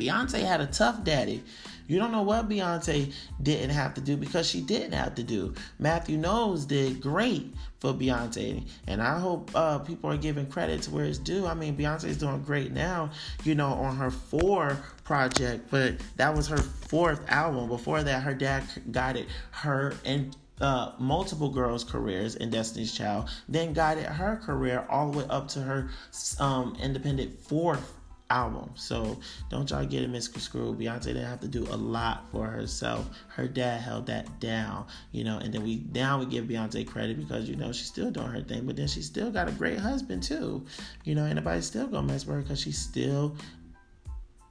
Beyonce 0.00 0.40
had 0.40 0.60
a 0.60 0.66
tough 0.66 1.04
daddy. 1.04 1.42
You 1.86 1.98
don't 1.98 2.12
know 2.12 2.22
what 2.22 2.48
Beyonce 2.48 3.12
didn't 3.42 3.70
have 3.70 3.94
to 3.94 4.00
do 4.00 4.16
because 4.16 4.48
she 4.48 4.60
didn't 4.60 4.92
have 4.92 5.16
to 5.16 5.24
do. 5.24 5.54
Matthew 5.78 6.16
Knowles 6.16 6.64
did 6.64 7.00
great 7.00 7.52
for 7.80 7.92
Beyonce, 7.92 8.64
and 8.86 9.02
I 9.02 9.18
hope 9.18 9.50
uh, 9.54 9.80
people 9.80 10.08
are 10.08 10.16
giving 10.16 10.46
credit 10.46 10.82
to 10.82 10.90
where 10.92 11.04
it's 11.04 11.18
due. 11.18 11.46
I 11.46 11.54
mean, 11.54 11.76
Beyonce 11.76 12.04
is 12.04 12.16
doing 12.16 12.42
great 12.42 12.70
now, 12.70 13.10
you 13.42 13.56
know, 13.56 13.72
on 13.72 13.96
her 13.96 14.10
four 14.10 14.78
project, 15.02 15.68
but 15.70 15.96
that 16.16 16.34
was 16.34 16.46
her 16.46 16.58
fourth 16.58 17.28
album. 17.28 17.68
Before 17.68 18.02
that, 18.04 18.22
her 18.22 18.34
dad 18.34 18.62
guided 18.92 19.26
her 19.50 19.94
and 20.04 20.36
uh, 20.60 20.92
multiple 20.98 21.48
girls' 21.48 21.84
careers 21.84 22.36
in 22.36 22.50
Destiny's 22.50 22.92
Child, 22.92 23.30
then 23.48 23.72
guided 23.72 24.04
her 24.04 24.36
career 24.36 24.86
all 24.88 25.10
the 25.10 25.18
way 25.18 25.24
up 25.28 25.48
to 25.48 25.60
her 25.60 25.90
um, 26.38 26.76
independent 26.80 27.38
fourth 27.40 27.94
album. 28.30 28.70
So 28.74 29.18
don't 29.50 29.68
y'all 29.70 29.84
get 29.84 30.02
it 30.02 30.10
misconstrued. 30.10 30.78
Beyonce 30.78 31.04
didn't 31.04 31.24
have 31.24 31.40
to 31.40 31.48
do 31.48 31.64
a 31.64 31.76
lot 31.76 32.24
for 32.30 32.46
herself. 32.46 33.10
Her 33.28 33.48
dad 33.48 33.80
held 33.80 34.06
that 34.06 34.40
down, 34.40 34.86
you 35.12 35.24
know, 35.24 35.38
and 35.38 35.52
then 35.52 35.62
we 35.62 35.84
now 35.92 36.18
we 36.18 36.26
give 36.26 36.46
Beyonce 36.46 36.86
credit 36.86 37.18
because 37.18 37.48
you 37.48 37.56
know 37.56 37.72
she's 37.72 37.86
still 37.86 38.10
doing 38.10 38.28
her 38.28 38.42
thing, 38.42 38.66
but 38.66 38.76
then 38.76 38.88
she 38.88 39.02
still 39.02 39.30
got 39.30 39.48
a 39.48 39.52
great 39.52 39.78
husband 39.78 40.22
too. 40.22 40.64
You 41.04 41.14
know, 41.14 41.24
anybody 41.24 41.60
still 41.60 41.86
gonna 41.86 42.06
mess 42.06 42.24
with 42.24 42.36
her 42.36 42.42
because 42.42 42.60
she's 42.60 42.78
still 42.78 43.36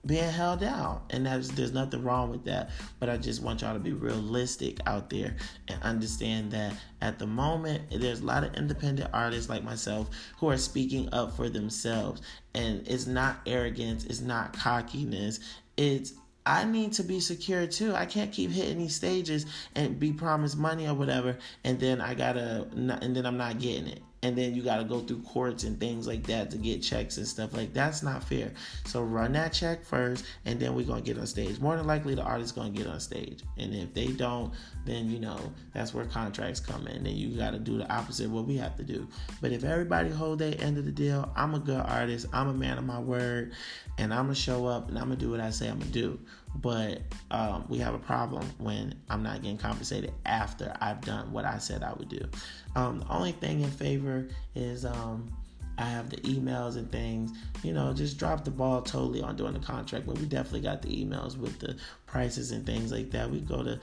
being 0.06 0.30
held 0.30 0.62
down 0.62 1.02
and 1.10 1.26
there's 1.26 1.50
there's 1.52 1.74
nothing 1.74 2.04
wrong 2.04 2.30
with 2.30 2.46
that. 2.46 2.70
But 3.00 3.10
i 3.10 3.18
just 3.18 3.42
want 3.42 3.62
y'all 3.62 3.74
to 3.74 3.80
be 3.80 3.92
realistic 3.92 4.80
out 4.86 5.10
there 5.10 5.36
and 5.68 5.82
understand 5.84 6.52
that 6.52 6.74
at 7.02 7.20
the 7.20 7.28
moment 7.28 7.84
there's 7.92 8.22
a 8.22 8.26
lot 8.26 8.44
of 8.44 8.54
independent 8.56 9.10
artists 9.14 9.50
like 9.50 9.64
myself 9.64 10.10
who 10.38 10.50
are 10.50 10.58
speaking 10.58 11.10
up 11.12 11.36
for 11.36 11.50
themselves. 11.50 12.22
And 12.54 12.88
it's 12.88 13.08
not 13.08 13.42
arrogance. 13.46 14.06
It's 14.06 14.22
not 14.22 14.54
cockiness. 14.54 15.40
It's 15.78 16.14
I 16.46 16.64
need 16.64 16.94
to 16.94 17.04
be 17.04 17.20
secure 17.20 17.68
too. 17.68 17.94
I 17.94 18.06
can't 18.06 18.32
keep 18.32 18.50
hitting 18.50 18.80
these 18.80 18.96
stages 18.96 19.46
and 19.76 20.00
be 20.00 20.14
promised 20.14 20.58
money 20.58 20.88
or 20.88 20.96
whatever, 20.96 21.38
and 21.64 21.80
then 21.80 22.02
I 22.02 22.16
gotta, 22.16 22.68
and 22.72 23.16
then 23.16 23.26
I'm 23.26 23.38
not 23.38 23.60
getting 23.60 23.88
it 23.88 24.02
and 24.22 24.38
then 24.38 24.54
you 24.54 24.62
got 24.62 24.78
to 24.78 24.84
go 24.84 25.00
through 25.00 25.22
courts 25.22 25.64
and 25.64 25.80
things 25.80 26.08
like 26.08 26.26
that 26.28 26.52
to 26.52 26.58
get 26.58 26.82
checks 26.82 27.18
and 27.18 27.28
stuff 27.28 27.54
like 27.54 27.74
that's 27.74 28.04
not 28.04 28.24
fair. 28.24 28.52
So 28.86 29.02
run 29.02 29.34
that 29.34 29.54
check 29.54 29.84
first 29.84 30.26
and 30.46 30.60
then 30.60 30.76
we're 30.76 30.86
going 30.86 31.04
to 31.04 31.06
get 31.06 31.20
on 31.20 31.28
stage. 31.28 31.60
More 31.60 31.78
than 31.78 31.88
likely 31.88 32.16
the 32.16 32.24
artist's 32.24 32.52
going 32.52 32.74
to 32.74 32.78
get 32.78 32.88
on 32.88 33.00
stage. 33.00 33.44
And 33.58 33.74
if 33.74 33.94
they 33.94 34.08
don't 34.08 34.54
then 34.86 35.10
you 35.10 35.20
know 35.20 35.40
that's 35.74 35.94
where 35.94 36.06
contracts 36.06 36.60
come 36.60 36.88
in 36.88 37.06
and 37.06 37.16
you 37.16 37.38
got 37.38 37.52
to 37.52 37.60
do 37.60 37.78
the 37.78 37.92
opposite 37.94 38.26
of 38.26 38.32
what 38.32 38.46
we 38.46 38.58
have 38.58 38.76
to 38.78 38.84
do. 38.84 39.08
But 39.42 39.52
if 39.52 39.64
everybody 39.64 40.10
hold 40.10 40.40
their 40.40 40.56
end 40.60 40.78
of 40.78 40.86
the 40.86 40.92
deal 40.92 41.32
i'm 41.36 41.56
a 41.56 41.60
good 41.60 41.80
artist. 41.80 42.28
I'm 42.34 42.48
a 42.48 42.54
man 42.54 42.78
of 42.78 42.84
my 42.84 43.00
word 43.00 43.54
and 43.98 44.14
i'm 44.14 44.26
gonna 44.26 44.36
show 44.36 44.66
up 44.66 44.90
and 44.90 44.98
i'm 44.98 45.06
gonna 45.06 45.16
do 45.16 45.32
what 45.32 45.40
i 45.40 45.50
say 45.50 45.68
i'm 45.68 45.80
gonna 45.80 45.92
do 45.92 46.20
but 46.56 47.02
um, 47.32 47.66
we 47.70 47.78
have 47.78 47.94
a 47.94 48.00
problem 48.00 48.44
when 48.58 48.94
i'm 49.10 49.24
not 49.24 49.42
getting 49.42 49.58
compensated 49.58 50.12
after 50.26 50.74
i've 50.82 51.02
done 51.02 51.32
what 51.32 51.46
i 51.46 51.58
said 51.58 51.84
i 51.84 51.94
would 51.94 52.10
do 52.10 52.24
um, 52.76 53.00
the 53.00 53.08
only 53.10 53.32
thing 53.34 53.62
in 53.62 53.70
favor 53.70 54.28
is 54.56 54.86
um, 54.86 55.32
I 55.80 55.86
have 55.86 56.10
the 56.10 56.18
emails 56.18 56.76
and 56.76 56.92
things. 56.92 57.32
You 57.64 57.74
know, 57.74 57.94
just 57.94 58.18
drop 58.18 58.44
the 58.44 58.52
ball 58.52 58.82
totally 58.82 59.22
on 59.22 59.38
doing 59.38 59.54
the 59.54 59.60
contract, 59.60 60.06
but 60.06 60.18
we 60.20 60.26
definitely 60.26 60.62
got 60.62 60.82
the 60.82 60.90
emails 60.90 61.38
with 61.38 61.58
the 61.60 61.78
prices 62.06 62.52
and 62.52 62.66
things 62.66 62.92
like 62.92 63.12
that. 63.12 63.32
We 63.32 63.40
go 63.40 63.64
to 63.64 63.80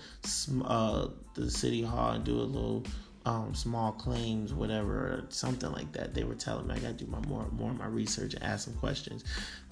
uh, 0.64 1.08
the 1.34 1.50
city 1.50 1.82
hall 1.82 2.12
and 2.12 2.22
do 2.22 2.38
a 2.38 2.42
little 2.42 2.84
um, 3.26 3.54
small 3.54 3.90
claims, 3.90 4.54
whatever, 4.54 5.24
something 5.30 5.70
like 5.72 5.90
that. 5.92 6.14
They 6.14 6.22
were 6.22 6.36
telling 6.36 6.68
me 6.68 6.76
I 6.76 6.78
got 6.78 6.96
to 6.96 7.04
do 7.04 7.10
my 7.10 7.18
more 7.26 7.46
more 7.50 7.72
of 7.72 7.78
my 7.78 7.86
research 7.86 8.34
and 8.34 8.42
ask 8.42 8.64
some 8.64 8.74
questions. 8.74 9.24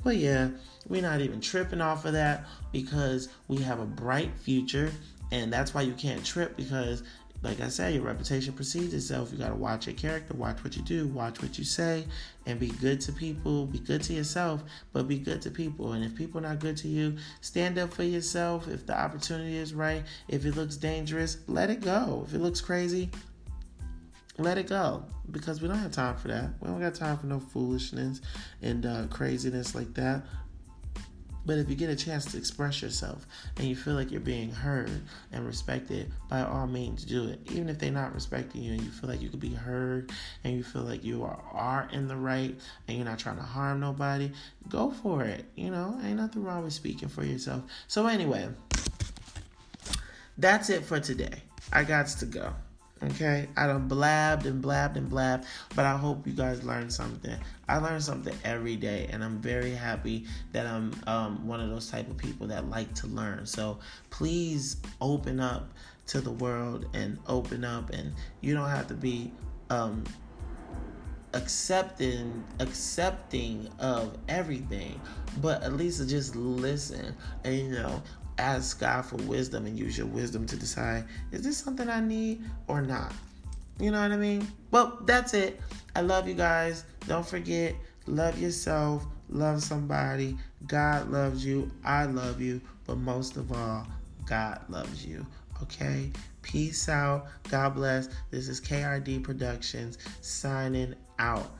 But 0.03 0.17
yeah, 0.17 0.51
we're 0.89 1.03
not 1.03 1.21
even 1.21 1.41
tripping 1.41 1.81
off 1.81 2.05
of 2.05 2.13
that 2.13 2.45
because 2.73 3.29
we 3.47 3.59
have 3.59 3.79
a 3.79 3.87
bright 3.87 4.33
future, 4.37 4.91
and 5.31 5.53
that's 5.53 5.73
why 5.73 5.83
you 5.83 5.95
can't 5.95 6.25
trip 6.25 6.57
because 6.57 7.05
like 7.43 7.61
I 7.61 7.69
said, 7.69 7.93
your 7.93 8.05
reputation 8.05 8.55
precedes 8.55 8.95
itself. 8.95 9.31
You 9.31 9.37
got 9.37 9.51
to 9.51 9.55
watch 9.55 9.87
your 9.87 9.95
character, 9.95 10.33
watch 10.33 10.65
what 10.65 10.77
you 10.77 10.83
do, 10.83 11.07
watch 11.09 11.43
what 11.43 11.59
you 11.59 11.65
say, 11.65 12.07
and 12.47 12.59
be 12.59 12.69
good 12.69 13.03
to 13.03 13.13
people. 13.13 13.67
Be 13.67 13.81
good 13.81 14.03
to 14.05 14.15
yourself, 14.15 14.65
but 14.95 15.07
be 15.07 15.19
good 15.19 15.43
to 15.43 15.51
people. 15.51 15.93
And 15.93 16.03
if 16.03 16.17
people 16.17 16.39
are 16.39 16.49
not 16.49 16.59
good 16.59 16.79
to 16.79 16.89
you, 16.89 17.19
stand 17.43 17.79
up 17.79 17.93
for 17.93 18.03
yourself. 18.03 18.67
If 18.67 18.87
the 18.87 18.99
opportunity 18.99 19.59
is 19.59 19.75
right, 19.75 20.05
if 20.27 20.47
it 20.47 20.57
looks 20.57 20.77
dangerous, 20.77 21.37
let 21.47 21.69
it 21.69 21.83
go. 21.83 22.25
If 22.27 22.33
it 22.33 22.39
looks 22.39 22.63
crazy, 22.63 23.11
let 24.39 24.59
it 24.59 24.69
go 24.69 25.05
because 25.31 25.63
we 25.63 25.69
don't 25.69 25.79
have 25.79 25.93
time 25.93 26.17
for 26.17 26.29
that. 26.29 26.51
We 26.61 26.69
don't 26.69 26.81
got 26.81 26.95
time 26.95 27.17
for 27.19 27.27
no 27.27 27.41
foolishness 27.41 28.21
and 28.63 28.85
uh, 28.85 29.07
craziness 29.09 29.75
like 29.75 29.95
that. 29.95 30.23
But 31.47 31.59
if 31.59 31.69
you 31.69 31.77
get 31.77 31.91
a 31.91 31.97
chance 31.97 32.25
to 32.33 32.39
express 32.39 32.81
yourself 32.81 33.27
and 33.59 33.67
you 33.67 33.77
feel 33.77 33.95
like 33.95 34.11
you're 34.11 34.21
being 34.21 34.51
heard 34.51 35.03
and 35.31 35.47
respected, 35.47 36.11
by 36.29 36.43
all 36.43 36.67
means 36.67 37.05
do 37.05 37.29
it. 37.29 37.41
Even 37.51 37.69
if 37.69 37.79
they're 37.79 37.91
not 37.91 38.15
respecting 38.15 38.63
you 38.63 38.73
and 38.73 38.81
you 38.81 38.91
feel 38.91 39.11
like 39.11 39.21
you 39.21 39.29
could 39.29 39.41
be 39.41 39.53
heard 39.53 40.11
and 40.43 40.57
you 40.57 40.63
feel 40.63 40.83
like 40.83 41.05
you 41.05 41.23
are, 41.23 41.39
are 41.53 41.89
in 41.93 42.09
the 42.09 42.17
right 42.17 42.59
and 42.89 42.97
you're 42.97 43.07
not 43.07 43.19
trying 43.19 43.37
to 43.37 43.43
harm 43.43 43.81
nobody, 43.81 44.33
go 44.71 44.91
for 44.91 45.23
it. 45.23 45.45
You 45.55 45.71
know, 45.71 45.99
ain't 46.03 46.17
nothing 46.17 46.43
wrong 46.43 46.65
with 46.65 46.73
speaking 46.73 47.09
for 47.09 47.25
yourself. 47.25 47.63
So, 47.89 48.07
anyway, 48.07 48.49
that's 50.39 50.71
it 50.71 50.83
for 50.83 50.99
today. 50.99 51.43
I 51.73 51.85
got 51.85 52.07
to 52.07 52.27
go. 52.27 52.55
Okay, 53.11 53.49
I 53.57 53.67
done 53.67 53.87
blabbed 53.87 54.47
and 54.47 54.63
blabbed 54.63 54.97
and 54.97 55.11
blabbed, 55.11 55.45
but 55.75 55.85
I 55.85 55.95
hope 55.97 56.27
you 56.27 56.33
guys 56.33 56.65
learned 56.65 56.91
something. 56.91 57.37
I 57.69 57.77
learn 57.77 58.01
something 58.01 58.35
every 58.45 58.77
day, 58.77 59.09
and 59.13 59.23
I'm 59.23 59.39
very 59.41 59.73
happy 59.73 60.25
that 60.53 60.67
I'm 60.67 60.95
um, 61.07 61.47
one 61.47 61.61
of 61.61 61.69
those 61.69 61.91
type 61.91 62.09
of 62.09 62.17
people 62.17 62.47
that 62.47 62.71
like 62.71 62.95
to 62.95 63.07
learn. 63.09 63.45
So 63.45 63.79
please 64.09 64.79
open 65.03 65.39
up 65.39 65.71
to 66.07 66.21
the 66.21 66.31
world 66.31 66.87
and 66.95 67.19
open 67.27 67.63
up, 67.63 67.91
and 67.91 68.15
you 68.41 68.55
don't 68.55 68.71
have 68.71 68.87
to 68.89 68.95
be 68.95 69.33
um, 69.69 70.05
accepting 71.35 72.43
accepting 72.61 73.69
of 73.81 74.17
everything, 74.29 74.99
but 75.43 75.63
at 75.63 75.75
least 75.75 76.09
just 76.09 76.35
listen 76.37 77.15
and 77.45 77.55
you 77.55 77.71
know 77.71 78.03
ask 78.39 78.81
God 78.81 79.05
for 79.05 79.17
wisdom 79.17 79.67
and 79.67 79.79
use 79.79 79.97
your 79.97 80.07
wisdom 80.07 80.47
to 80.47 80.57
decide 80.57 81.05
is 81.33 81.43
this 81.43 81.57
something 81.57 81.89
I 81.89 82.01
need 82.01 82.43
or 82.69 82.83
not? 82.83 83.13
You 83.79 83.91
know 83.91 84.01
what 84.01 84.13
I 84.13 84.17
mean? 84.17 84.47
Well, 84.71 84.99
that's 85.05 85.35
it. 85.35 85.61
I 85.97 86.01
love 86.01 86.29
you 86.29 86.35
guys. 86.35 86.85
Don't 87.07 87.27
forget, 87.27 87.75
love 88.07 88.41
yourself, 88.41 89.05
love 89.29 89.63
somebody. 89.63 90.37
God 90.67 91.11
loves 91.11 91.45
you. 91.45 91.71
I 91.85 92.05
love 92.05 92.41
you. 92.41 92.61
But 92.87 92.99
most 92.99 93.37
of 93.37 93.53
all, 93.53 93.87
God 94.27 94.61
loves 94.69 95.05
you. 95.05 95.27
Okay? 95.63 96.11
Peace 96.43 96.89
out. 96.89 97.27
God 97.51 97.75
bless. 97.75 98.09
This 98.31 98.49
is 98.49 98.61
KRD 98.61 99.23
Productions 99.23 99.99
signing 100.21 100.95
out. 101.19 101.51